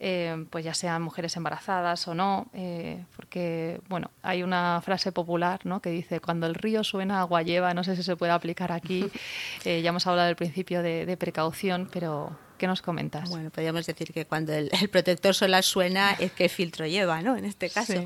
[0.00, 5.60] Eh, pues ya sean mujeres embarazadas o no, eh, porque bueno, hay una frase popular
[5.64, 5.80] ¿no?
[5.80, 9.08] que dice cuando el río suena agua lleva, no sé si se puede aplicar aquí,
[9.64, 13.28] ya hemos hablado del principio de, precaución, pero ¿qué nos comentas?
[13.30, 17.36] Bueno, podríamos decir que cuando el, protector solar suena es que filtro lleva, ¿no?
[17.36, 18.04] En este caso.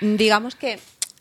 [0.00, 0.78] Digamos que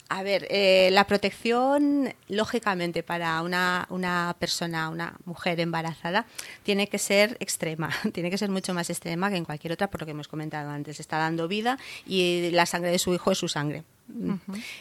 [0.10, 6.28] a ver, eh, la protección, lógicamente, para una, una, persona, una mujer embarazada,
[6.62, 10.02] tiene que ser extrema, tiene que ser mucho más extrema que en cualquier otra, por
[10.02, 11.00] lo que hemos comentado antes.
[11.00, 13.86] Está dando vida y la sangre de su hijo es su sangre.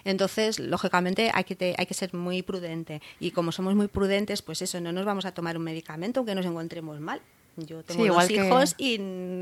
[0.05, 3.01] Entonces, lógicamente, hay que, hay que ser muy prudente.
[3.19, 6.35] Y como somos muy prudentes, pues eso, no nos vamos a tomar un medicamento aunque
[6.35, 7.23] nos encontremos mal.
[7.57, 8.99] Yo tengo dos hijos y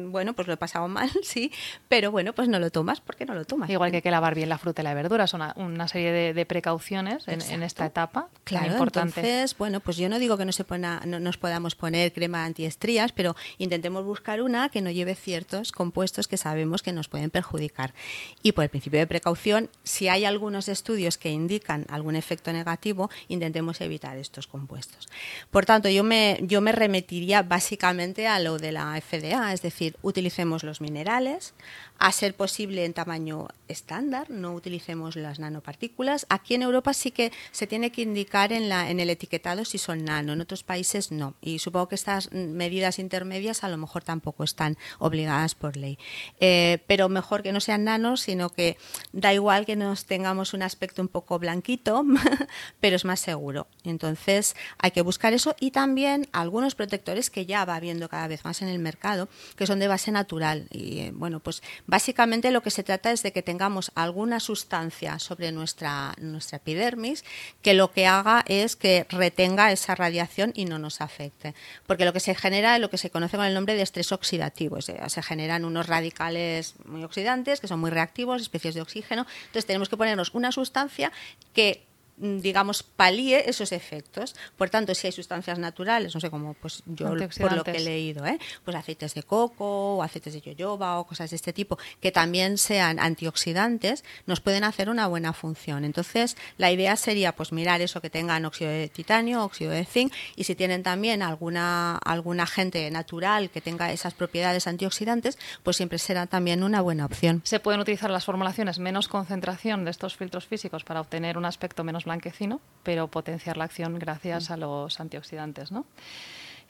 [0.06, 1.52] bueno, pues lo he pasado mal, sí,
[1.88, 3.70] pero bueno, pues no lo tomas, ¿por qué no lo tomas?
[3.70, 6.46] Igual que hay que lavar bien la fruta y la verdura, son una, serie de,
[6.46, 8.28] precauciones en, esta etapa.
[8.44, 10.64] Claro, entonces, bueno, pues yo no digo que no, se
[11.06, 16.26] no nos podamos poner crema antiestrías, pero intentemos buscar una que no lleve ciertos compuestos
[16.26, 17.94] que sabemos que nos pueden perjudicar.
[18.42, 23.08] Y por el principio de precaución, si hay algunos estudios que indican algún efecto negativo,
[23.28, 25.08] intentemos evitar estos compuestos.
[25.50, 29.96] Por tanto, yo me, yo me remitiría básicamente a lo de la FDA, es decir,
[30.00, 31.52] utilicemos los minerales,
[31.98, 36.24] a ser posible en tamaño estándar, no utilicemos las nanopartículas.
[36.30, 39.76] Aquí en Europa sí que se tiene que indicar en, la, en el etiquetado si
[39.76, 41.34] son nano, en otros países no.
[41.42, 45.98] Y supongo que estas medidas intermedias a lo mejor tampoco están obligadas por ley.
[46.40, 48.78] Eh, pero mejor que no sean nanos, sino que
[49.12, 52.02] da igual que nos tengamos un aspecto un poco blanquito,
[52.80, 53.66] pero es más seguro.
[53.84, 58.44] Entonces hay que buscar eso y también algunos protectores que ya va viendo cada vez
[58.44, 60.68] más en el mercado, que son de base natural.
[60.70, 65.18] Y eh, bueno, pues Básicamente lo que se trata es de que tengamos alguna sustancia
[65.18, 67.24] sobre nuestra, nuestra epidermis
[67.62, 71.54] que lo que haga es que retenga esa radiación y no nos afecte.
[71.86, 74.12] Porque lo que se genera es lo que se conoce con el nombre de estrés
[74.12, 74.80] oxidativo.
[74.80, 79.26] se generan unos radicales muy oxidantes que son muy reactivos, especies de oxígeno.
[79.46, 81.10] Entonces tenemos que ponernos una sustancia
[81.52, 81.89] que
[82.20, 84.36] digamos, palíe esos efectos.
[84.56, 87.80] Por tanto, si hay sustancias naturales, no sé cómo, pues yo por lo que he
[87.80, 88.38] leído, ¿eh?
[88.64, 92.58] pues aceites de coco o aceites de yoyoba o cosas de este tipo, que también
[92.58, 95.84] sean antioxidantes, nos pueden hacer una buena función.
[95.84, 100.12] Entonces, la idea sería pues mirar eso que tengan óxido de titanio, óxido de zinc
[100.36, 105.98] y si tienen también alguna algún agente natural que tenga esas propiedades antioxidantes, pues siempre
[105.98, 107.40] será también una buena opción.
[107.44, 111.84] Se pueden utilizar las formulaciones menos concentración de estos filtros físicos para obtener un aspecto
[111.84, 115.70] menos blanquecino, pero potenciar la acción gracias a los antioxidantes.
[115.70, 115.86] ¿no?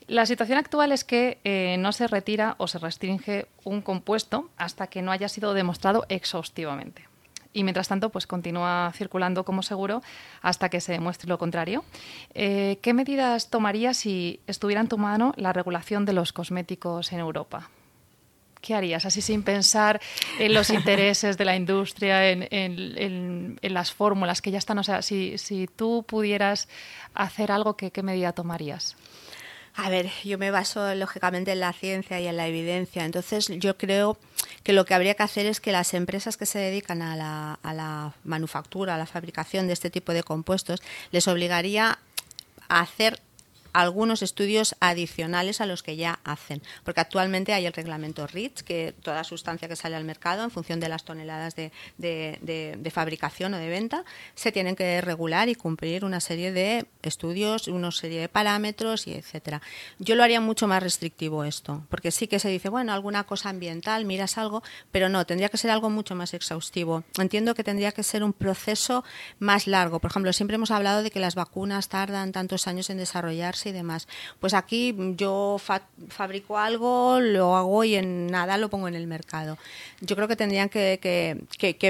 [0.07, 4.89] La situación actual es que eh, no se retira o se restringe un compuesto hasta
[4.89, 7.09] que no haya sido demostrado exhaustivamente.
[7.53, 10.03] Y mientras tanto, pues continúa circulando como seguro
[10.41, 11.85] hasta que se demuestre lo contrario.
[12.35, 17.19] Eh, ¿Qué medidas tomaría si estuviera en tu mano la regulación de los cosméticos en
[17.19, 17.71] Europa?
[18.61, 19.05] ¿Qué harías?
[19.07, 20.01] Así sin pensar
[20.39, 24.79] en los intereses de la industria, en, las fórmulas que ya están.
[24.79, 26.69] O sea, si, tú pudieras
[27.15, 28.97] hacer algo, ¿qué, medida tomarías?
[29.77, 33.05] A ver, yo me baso lógicamente en la ciencia y en la evidencia.
[33.05, 34.19] Entonces, yo creo
[34.63, 37.59] que lo que habría que hacer es que las empresas que se dedican a la,
[37.63, 40.83] a la manufactura, a la fabricación de este tipo de compuestos,
[41.13, 41.99] les obligaría
[42.69, 43.21] a hacer
[43.73, 48.95] algunos estudios adicionales a los que ya hacen, porque actualmente hay el reglamento REACH, que
[49.03, 53.59] toda sustancia que sale al mercado, en función de las toneladas de, de, fabricación o
[53.59, 54.05] de venta,
[54.35, 59.15] se tienen que regular y cumplir una serie de estudios, una serie de parámetros y
[59.15, 59.63] etcétera.
[59.99, 63.49] Yo lo haría mucho más restrictivo esto, porque sí que se dice, bueno, alguna cosa
[63.49, 67.05] ambiental, miras algo, pero no, tendría que ser algo mucho más exhaustivo.
[67.19, 69.05] Entiendo que tendría que ser un proceso
[69.39, 70.01] más largo.
[70.01, 73.73] Por ejemplo, siempre hemos hablado de que las vacunas tardan tantos años en desarrollarse y
[73.73, 74.09] demás.
[74.39, 75.61] Pues aquí yo
[76.09, 79.59] fabrico algo, lo hago y en nada lo pongo en el mercado.
[80.01, 80.99] Yo creo que tendrían que,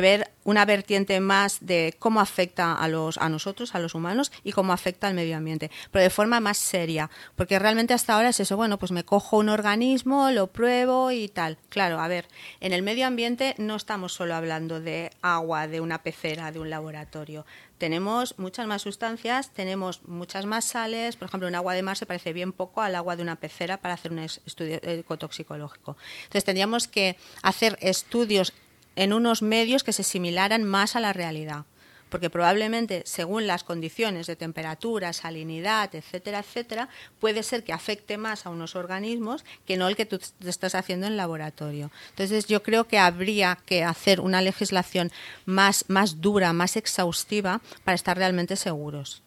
[0.00, 4.52] ver una vertiente más de cómo afecta a, los, a nosotros, a los humanos, y
[4.52, 8.40] cómo afecta al medio ambiente, pero de forma más seria, porque realmente hasta ahora es
[8.40, 11.58] eso, bueno, pues me cojo un organismo, lo pruebo y tal.
[11.68, 12.26] Claro, a ver,
[12.60, 16.70] en el medio ambiente no estamos solo hablando de agua, de una pecera, de un
[16.70, 17.44] laboratorio.
[17.80, 22.04] Tenemos muchas más sustancias, tenemos muchas más sales, por ejemplo, un agua de mar se
[22.04, 25.96] parece bien poco al agua de una pecera para hacer un estudio ecotoxicológico.
[26.24, 28.52] Entonces tendríamos que hacer estudios
[28.96, 31.64] en unos medios que se similaran más a la realidad.
[32.10, 36.88] Porque probablemente, según las condiciones de temperatura, salinidad, etcétera, etcétera,
[37.18, 41.06] puede ser que afecte más a unos organismos que no el que tú estás haciendo
[41.06, 41.90] en laboratorio.
[42.10, 45.10] Entonces, yo creo que habría que hacer una legislación
[45.46, 49.22] más, más dura, más exhaustiva, para estar realmente seguros.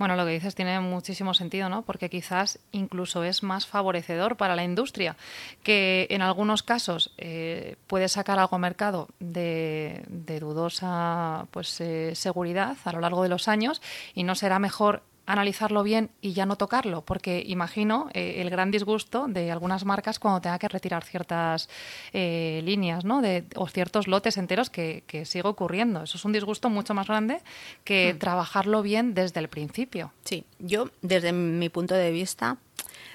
[0.00, 1.82] Bueno, lo que dices tiene muchísimo sentido, ¿no?
[1.82, 5.14] Porque quizás incluso es más favorecedor para la industria,
[5.62, 10.02] que en algunos casos eh, puede sacar algo al mercado de,
[10.40, 13.82] dudosa pues, eh, seguridad a lo largo de los años
[14.14, 18.70] y no será mejor analizarlo bien y ya no tocarlo, porque imagino eh, el gran
[18.70, 21.68] disgusto de algunas marcas cuando tenga que retirar ciertas
[22.12, 23.20] eh, líneas ¿no?
[23.20, 26.02] de, o ciertos lotes enteros que, sigue ocurriendo.
[26.02, 27.40] Eso es un disgusto mucho más grande
[27.84, 28.18] que hmm.
[28.18, 30.12] trabajarlo bien desde el principio.
[30.24, 32.56] Sí, yo desde mi punto de vista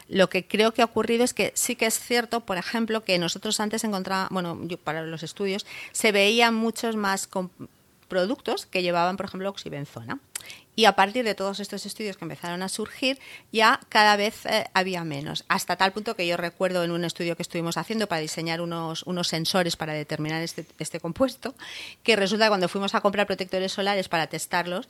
[0.08, 3.18] lo que creo que ha ocurrido es que sí que es cierto, por ejemplo, que
[3.18, 7.28] nosotros antes encontrábamos, bueno, yo, para los estudios, se veían muchos más
[8.08, 10.20] productos que llevaban, por ejemplo, oxibenzona.
[10.76, 13.20] Y a partir de todos estos estudios que empezaron a surgir,
[13.51, 15.45] ya cada vez eh, había menos.
[15.47, 19.03] Hasta tal punto que yo recuerdo en un estudio que estuvimos haciendo para diseñar unos,
[19.03, 21.56] unos sensores para determinar este, este compuesto,
[22.03, 24.88] que resulta que cuando fuimos a comprar protectores solares para testarlos,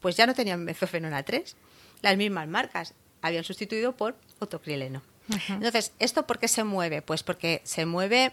[0.00, 1.56] pues ya no tenían mezofenona 3,
[2.02, 5.02] las mismas marcas, habían sustituido por otocrileno.
[5.48, 7.02] Entonces, ¿esto por qué se mueve?
[7.02, 8.32] Pues porque se mueve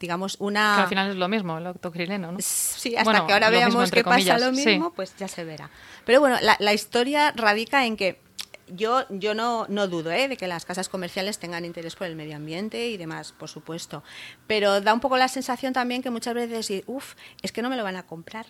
[0.00, 0.74] digamos, una...
[0.76, 2.38] Que al final es lo mismo, el octocrileno, ¿no?
[2.40, 5.70] Sí, hasta que ahora veamos que pasa lo mismo, pues ya se verá.
[6.04, 8.20] Pero bueno, la, historia radica en que
[8.68, 10.28] yo, yo no, no dudo ¿eh?
[10.28, 14.02] de que las casas comerciales tengan interés por el medio ambiente y demás, por supuesto.
[14.46, 17.76] Pero da un poco la sensación también que muchas veces, uff, es que no me
[17.76, 18.46] lo van a comprar.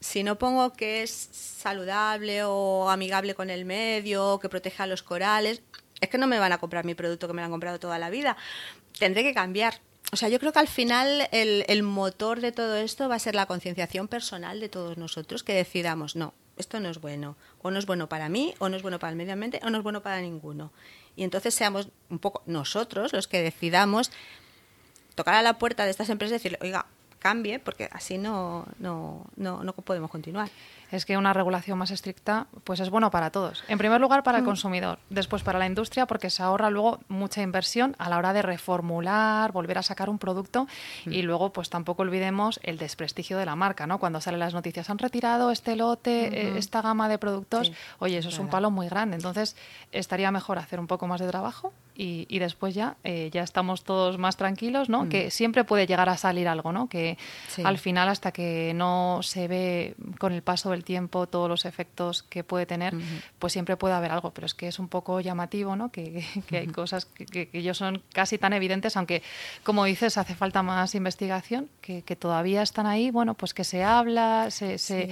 [0.00, 5.02] Si no pongo que es saludable o amigable con el medio, que protege a los
[5.02, 5.62] corales,
[6.00, 7.98] es que no me van a comprar mi producto que me lo han comprado toda
[7.98, 8.36] la vida.
[8.98, 9.80] Tendré que cambiar
[10.12, 13.18] o sea, yo creo que al final el, el motor de todo esto va a
[13.18, 17.70] ser la concienciación personal de todos nosotros, que decidamos, no, esto no es bueno, o
[17.70, 19.78] no es bueno para mí, o no es bueno para el medio ambiente, o no
[19.78, 20.72] es bueno para ninguno.
[21.16, 24.10] Y entonces seamos un poco nosotros los que decidamos
[25.14, 26.86] tocar a la puerta de estas empresas y decirle, oiga,
[27.18, 30.50] cambie, porque así no, no, no, no podemos continuar
[30.90, 33.64] es que una regulación más estricta pues es bueno para todos.
[33.68, 34.46] En primer lugar para el mm.
[34.46, 38.42] consumidor, después para la industria porque se ahorra luego mucha inversión a la hora de
[38.42, 40.66] reformular, volver a sacar un producto
[41.04, 41.12] mm.
[41.12, 43.98] y luego pues tampoco olvidemos el desprestigio de la marca, ¿no?
[43.98, 48.28] Cuando salen las noticias han retirado este lote, eh, esta gama de productos, oye, eso
[48.28, 49.16] es un palo muy grande.
[49.16, 49.56] Entonces
[49.92, 53.84] estaría mejor hacer un poco más de trabajo y, y después ya eh, ya estamos
[53.84, 55.04] todos más tranquilos, ¿no?
[55.04, 55.08] Mm.
[55.08, 56.88] Que siempre puede llegar a salir algo, ¿no?
[56.88, 57.18] Que
[57.64, 62.22] al final hasta que no se ve con el paso del tiempo todos los efectos
[62.22, 62.94] que puede tener,
[63.38, 64.30] pues siempre puede haber algo.
[64.30, 65.90] Pero es que es un poco llamativo, ¿no?
[65.90, 69.22] Que, que hay cosas que, que, son casi tan evidentes, aunque
[69.62, 73.10] como dices hace falta más investigación, que, todavía están ahí.
[73.10, 75.10] Bueno, pues que se habla, se, se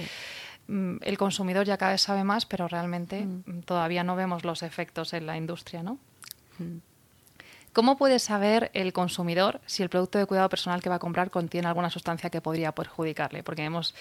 [0.67, 3.61] mm, el consumidor ya cada vez sabe más, pero realmente mm.
[3.65, 5.99] todavía no vemos los efectos en la industria, ¿no?
[7.75, 11.29] ¿Cómo puede saber el consumidor si el producto de cuidado personal que va a comprar
[11.29, 13.43] contiene alguna sustancia que podría perjudicarle?
[13.43, 13.93] Porque hemos,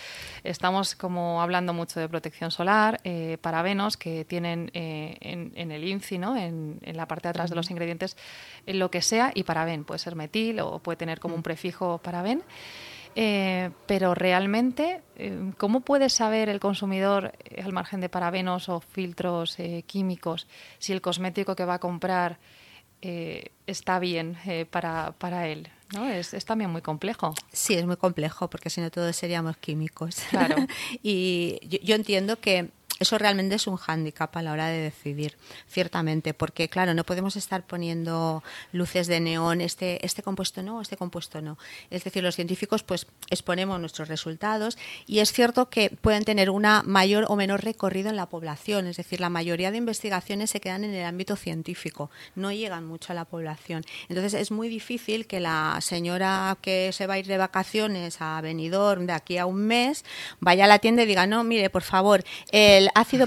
[0.45, 6.19] estamos como hablando mucho de protección solar, eh, parabenos que tienen eh, en, el INCI,
[6.19, 6.37] ¿no?
[6.37, 8.17] en, la parte de atrás de los ingredientes,
[8.65, 11.99] en lo que sea, y paraben, puede ser metil o puede tener como un prefijo
[11.99, 12.45] paraben.
[13.17, 15.03] Eh, pero realmente,
[15.59, 20.47] ¿cómo puede saber el consumidor, al margen de parabenos o filtros químicos,
[20.79, 22.39] si el cosmético que va a comprar
[23.07, 25.69] eh, está bien eh, para, para él.
[25.93, 26.09] ¿no?
[26.09, 27.35] Es, es, también muy complejo.
[27.53, 30.17] Sí, es muy complejo, porque si no todos seríamos químicos.
[30.31, 30.57] Claro.
[31.03, 32.71] y yo, entiendo que
[33.01, 35.37] eso realmente es un hándicap a la hora de decidir,
[35.69, 40.97] ciertamente, porque claro, no podemos estar poniendo luces de neón, este, este compuesto no, este
[40.97, 41.59] compuesto no.
[41.91, 46.83] Es decir, los científicos pues exponemos nuestros resultados y es cierto que pueden tener una
[46.85, 50.85] mayor o menor recorrido en la población, es decir, la mayoría de investigaciones se quedan
[50.85, 53.85] en el ámbito científico, no llegan mucho a la población.
[54.09, 58.41] Entonces es muy difícil que la señora que se va a ir de vacaciones a
[58.41, 60.05] Benidorm de aquí a un mes
[60.39, 62.23] vaya a la tienda y diga, no, mire, por favor,
[62.53, 63.27] el ácido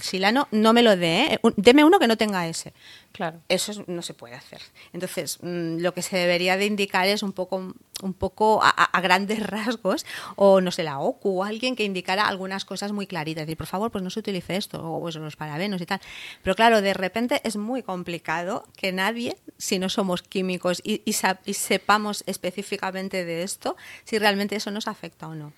[0.00, 1.40] silano no me lo dé, ¿eh?
[1.56, 2.72] deme uno que no tenga ese.
[3.12, 3.40] Claro.
[3.48, 4.60] Eso no se puede hacer.
[4.92, 9.40] Entonces, mm, lo que se debería de indicar es un poco, un poco a, grandes
[9.46, 13.42] rasgos, o no sé, la OCU, o alguien que indicara algunas cosas muy claritas.
[13.42, 16.00] Decir, por favor, pues no se utilice esto, o pues los parabenos y tal.
[16.42, 21.54] Pero claro, de repente es muy complicado que nadie, si no somos químicos y, y
[21.54, 25.52] sepamos específicamente de esto, si realmente eso nos afecta o no.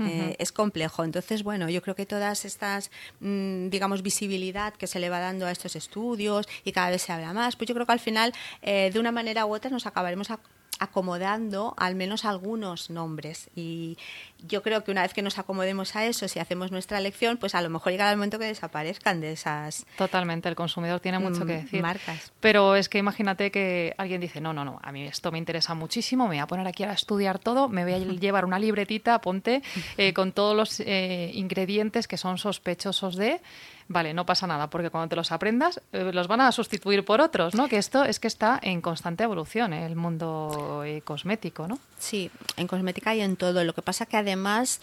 [0.00, 1.04] Eh, es complejo.
[1.04, 2.90] Entonces, bueno, yo creo que todas estas,
[3.20, 7.12] mm, digamos, visibilidad que se le va dando a estos estudios y cada vez se
[7.12, 8.32] habla más, pues yo creo que al final,
[8.62, 10.30] eh, de una manera u otra, nos acabaremos
[10.78, 13.50] acomodando al menos algunos nombres.
[13.54, 13.98] Y
[14.46, 17.54] yo creo que una vez que nos acomodemos a eso, si hacemos nuestra elección, pues
[17.54, 19.86] a lo mejor llegará el momento que desaparezcan de esas.
[19.96, 21.82] Totalmente, el consumidor tiene mucho que mm, decir.
[21.82, 22.32] Marcas.
[22.40, 25.74] Pero es que imagínate que alguien dice: No, no, no, a mí esto me interesa
[25.74, 29.20] muchísimo, me voy a poner aquí a estudiar todo, me voy a llevar una libretita,
[29.20, 29.62] ponte,
[29.96, 33.40] eh, con todos los eh, ingredientes que son sospechosos de
[33.88, 37.20] vale, no pasa nada, porque cuando te los aprendas eh, los van a sustituir por
[37.20, 37.68] otros, ¿no?
[37.68, 39.86] Que esto es que está en constante evolución ¿eh?
[39.86, 41.78] el mundo eh, cosmético, ¿no?
[41.98, 43.64] Sí, en cosmética y en todo.
[43.64, 44.80] Lo que pasa que además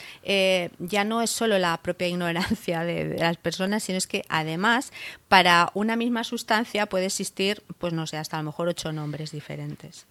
[0.80, 4.92] ya no es solo la propia ignorancia de, las personas, sino es que además
[5.30, 9.32] para una misma sustancia puede existir, pues no sé, hasta a lo mejor ocho nombres
[9.32, 10.08] diferentes.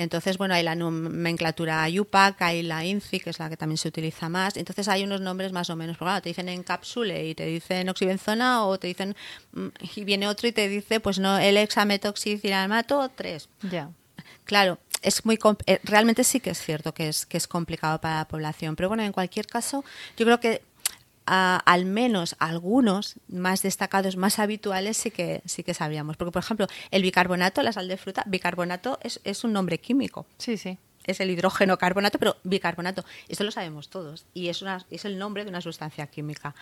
[0.00, 3.88] Entonces, bueno, hay la nomenclatura IUPAC, hay la INCI, que es la que también se
[3.88, 4.56] utiliza más.
[4.56, 7.88] Entonces hay unos nombres más o menos, porque claro, te dicen encapsule y te dicen
[7.88, 9.14] oxibenzona o te dicen,
[9.52, 13.48] mm, y viene otro y te dice, pues no, el hexametoxicilamato 3.
[13.70, 13.90] Ya.
[14.44, 18.16] Claro, es muy eh, realmente sí que es cierto que es que es complicado para
[18.16, 19.84] la población, pero bueno, en cualquier caso,
[20.16, 20.62] yo creo que
[21.26, 26.16] al menos algunos más destacados, más habituales, sí que, sí que sabíamos.
[26.16, 30.26] Porque, por ejemplo, el bicarbonato, la sal de fruta, bicarbonato es, es un nombre químico.
[30.38, 30.78] Sí, sí.
[31.04, 33.04] Es el hidrógeno carbonato, pero bicarbonato.
[33.28, 34.26] Esto lo sabemos todos.
[34.34, 36.54] Y es, una, es el nombre de una sustancia química.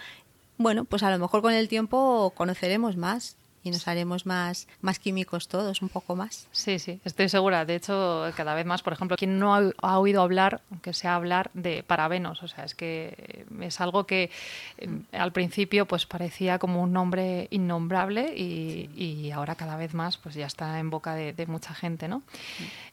[0.59, 3.37] Bueno, pues a lo mejor con el tiempo conoceremos más
[3.69, 6.49] y nos haremos más, más químicos todos, un poco más.
[6.53, 7.65] Sí, sí, estoy segura.
[7.65, 11.51] De hecho, cada vez más, por ejemplo, quien no ha, oído hablar, aunque sea hablar
[11.55, 14.31] de parabenos, o sea, es que es algo que
[14.79, 20.35] eh, al principio pues parecía como un nombre innombrable y, ahora cada vez más pues
[20.35, 22.23] ya está en boca de, mucha gente, ¿no?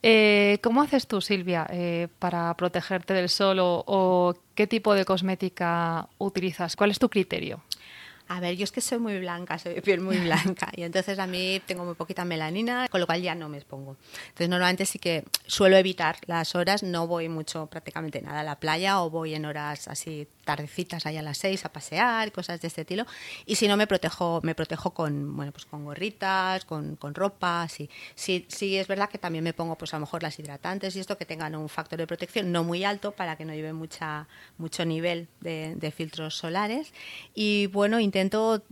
[0.04, 6.08] Eh, ¿Cómo haces tú, Silvia, eh, para protegerte del sol o qué tipo de cosmética
[6.18, 6.76] utilizas?
[6.76, 7.62] ¿Cuál es tu criterio?
[8.28, 11.20] A ver, yo es que soy muy blanca, soy de piel muy blanca y entonces
[11.20, 13.98] a mí tengo muy poquita melanina, con lo cual ya no me expongo.
[14.30, 18.60] Entonces normalmente sí que suelo evitar las horas, no voy mucho prácticamente nada a la
[18.60, 22.68] playa o voy en horas así tardecitas allá a las seis a pasear, cosas de
[22.68, 23.06] este estilo.
[23.46, 27.68] Y si no me protejo, me protejo con, bueno, pues con gorritas, con, con ropa,
[27.70, 27.90] sí.
[28.16, 28.46] sí.
[28.48, 31.18] Sí es verdad que también me pongo pues a lo mejor las hidratantes y esto
[31.18, 34.86] que tengan un factor de protección no muy alto para que no lleve mucha, mucho
[34.86, 36.94] nivel de, de filtros solares.
[37.34, 38.64] Y bueno, intento,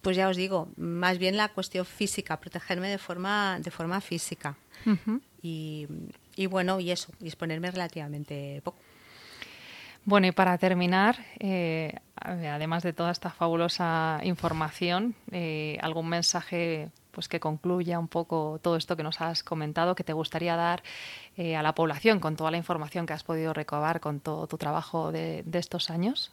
[0.00, 4.56] pues ya os digo, más bien la cuestión física, protegerme de forma, de forma física.
[5.42, 5.86] y,
[6.34, 8.78] y, bueno, y eso, disponerme relativamente poco.
[10.06, 17.28] Bueno, y para terminar, eh, además de toda esta fabulosa información, eh, ¿algún mensaje pues
[17.28, 20.82] que concluya un poco todo esto que nos has comentado, que te gustaría dar
[21.36, 24.58] eh, a la población con toda la información que has podido recabar con todo tu
[24.58, 26.32] trabajo de estos años?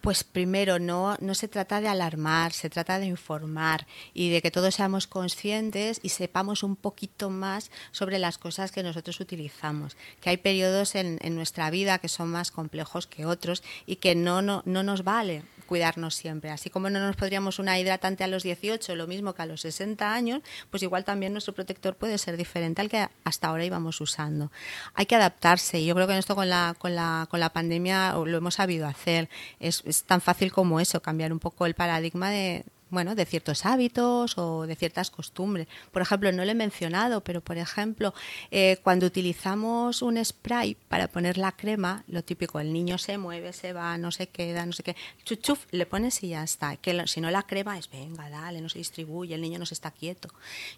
[0.00, 4.50] Pues primero, no, no se trata de alarmar, se trata de informar y de que
[4.50, 9.96] todos seamos conscientes y sepamos un poquito más sobre las cosas que nosotros utilizamos.
[10.20, 14.14] Que hay periodos en, en nuestra vida que son más complejos que otros y que
[14.14, 16.50] no, no, no nos vale cuidarnos siempre.
[16.50, 19.60] Así como no nos podríamos una hidratante a los 18, lo mismo que a los
[19.60, 24.00] 60 años, pues igual también nuestro protector puede ser diferente al que hasta ahora íbamos
[24.00, 24.50] usando.
[24.94, 27.52] Hay que adaptarse y yo creo que en esto con la, con la, con la
[27.52, 29.28] pandemia lo hemos sabido hacer.
[29.60, 33.64] Es, es tan fácil como eso, cambiar un poco el paradigma de, bueno, de ciertos
[33.64, 35.68] hábitos o de ciertas costumbres.
[35.92, 38.14] Por ejemplo, no lo he mencionado, pero por ejemplo,
[38.50, 43.52] eh, cuando utilizamos un spray para poner la crema, lo típico, el niño se mueve,
[43.52, 46.76] se va, no se queda, no sé qué, chuchuf, le pones y ya está.
[46.76, 49.74] Que si no la crema es, venga, dale, no se distribuye, el niño no se
[49.74, 50.28] está quieto.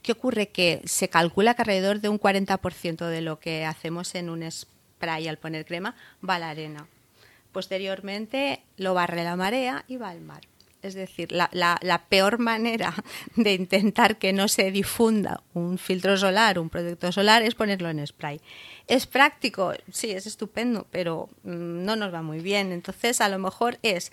[0.03, 0.49] ¿Qué ocurre?
[0.49, 5.29] Que se calcula que alrededor de un 40% de lo que hacemos en un spray
[5.29, 5.95] al poner crema
[6.27, 6.87] va a la arena.
[7.53, 10.41] Posteriormente lo barre la marea y va al mar.
[10.83, 12.93] Es decir, la, peor manera
[13.37, 18.05] de intentar que no se difunda un filtro solar, un protector solar, es ponerlo en
[18.05, 18.41] spray.
[18.89, 19.73] ¿Es práctico?
[19.93, 22.73] Sí, es estupendo, pero mm, no nos va muy bien.
[22.73, 24.13] Entonces, a lo mejor es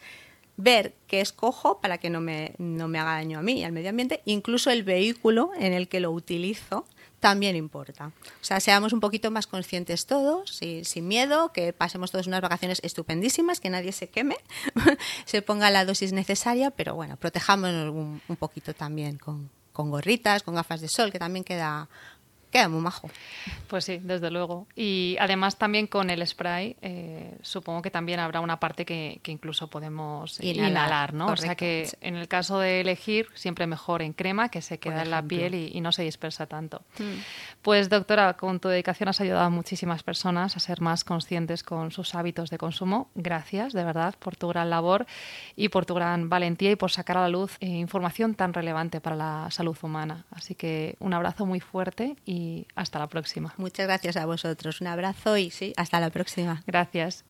[0.58, 3.72] ver qué escojo para que no me, no me haga daño a mí y al
[3.72, 6.86] medio ambiente, incluso el vehículo en el que lo utilizo
[7.20, 8.08] también importa.
[8.08, 12.80] O sea, seamos un poquito más conscientes todos, sin miedo, que pasemos todas unas vacaciones
[12.84, 14.38] estupendísimas, que nadie se queme,
[15.26, 19.50] se ponga la dosis necesaria, pero bueno, protejámonos un, un poquito también con
[19.90, 21.88] gorritas, con gafas de sol, que también queda
[22.52, 23.10] Queda muy majo.
[23.68, 24.68] Pues sí, desde luego.
[24.76, 29.68] Y además también con el spray, eh, supongo que también habrá una parte que, incluso
[29.68, 31.28] podemos inhalar, ¿no?
[31.28, 35.04] o sea que en el caso de elegir, siempre mejor en crema, que se queda
[35.04, 36.82] en la piel y, no se dispersa tanto.
[36.98, 37.20] Mm.
[37.62, 41.92] Pues doctora, con tu dedicación has ayudado a muchísimas personas a ser más conscientes con
[41.92, 43.10] sus hábitos de consumo.
[43.16, 45.06] Gracias, de verdad, por tu gran labor
[45.56, 49.00] y por tu gran valentía y por sacar a la luz eh, información tan relevante
[49.00, 50.26] para la salud humana.
[50.32, 52.39] Así que un abrazo muy fuerte y
[52.76, 53.54] hasta la próxima.
[53.58, 54.82] Muchas gracias a vosotros.
[54.82, 56.64] Un abrazo y sí, hasta la próxima.
[56.68, 57.26] Gracias.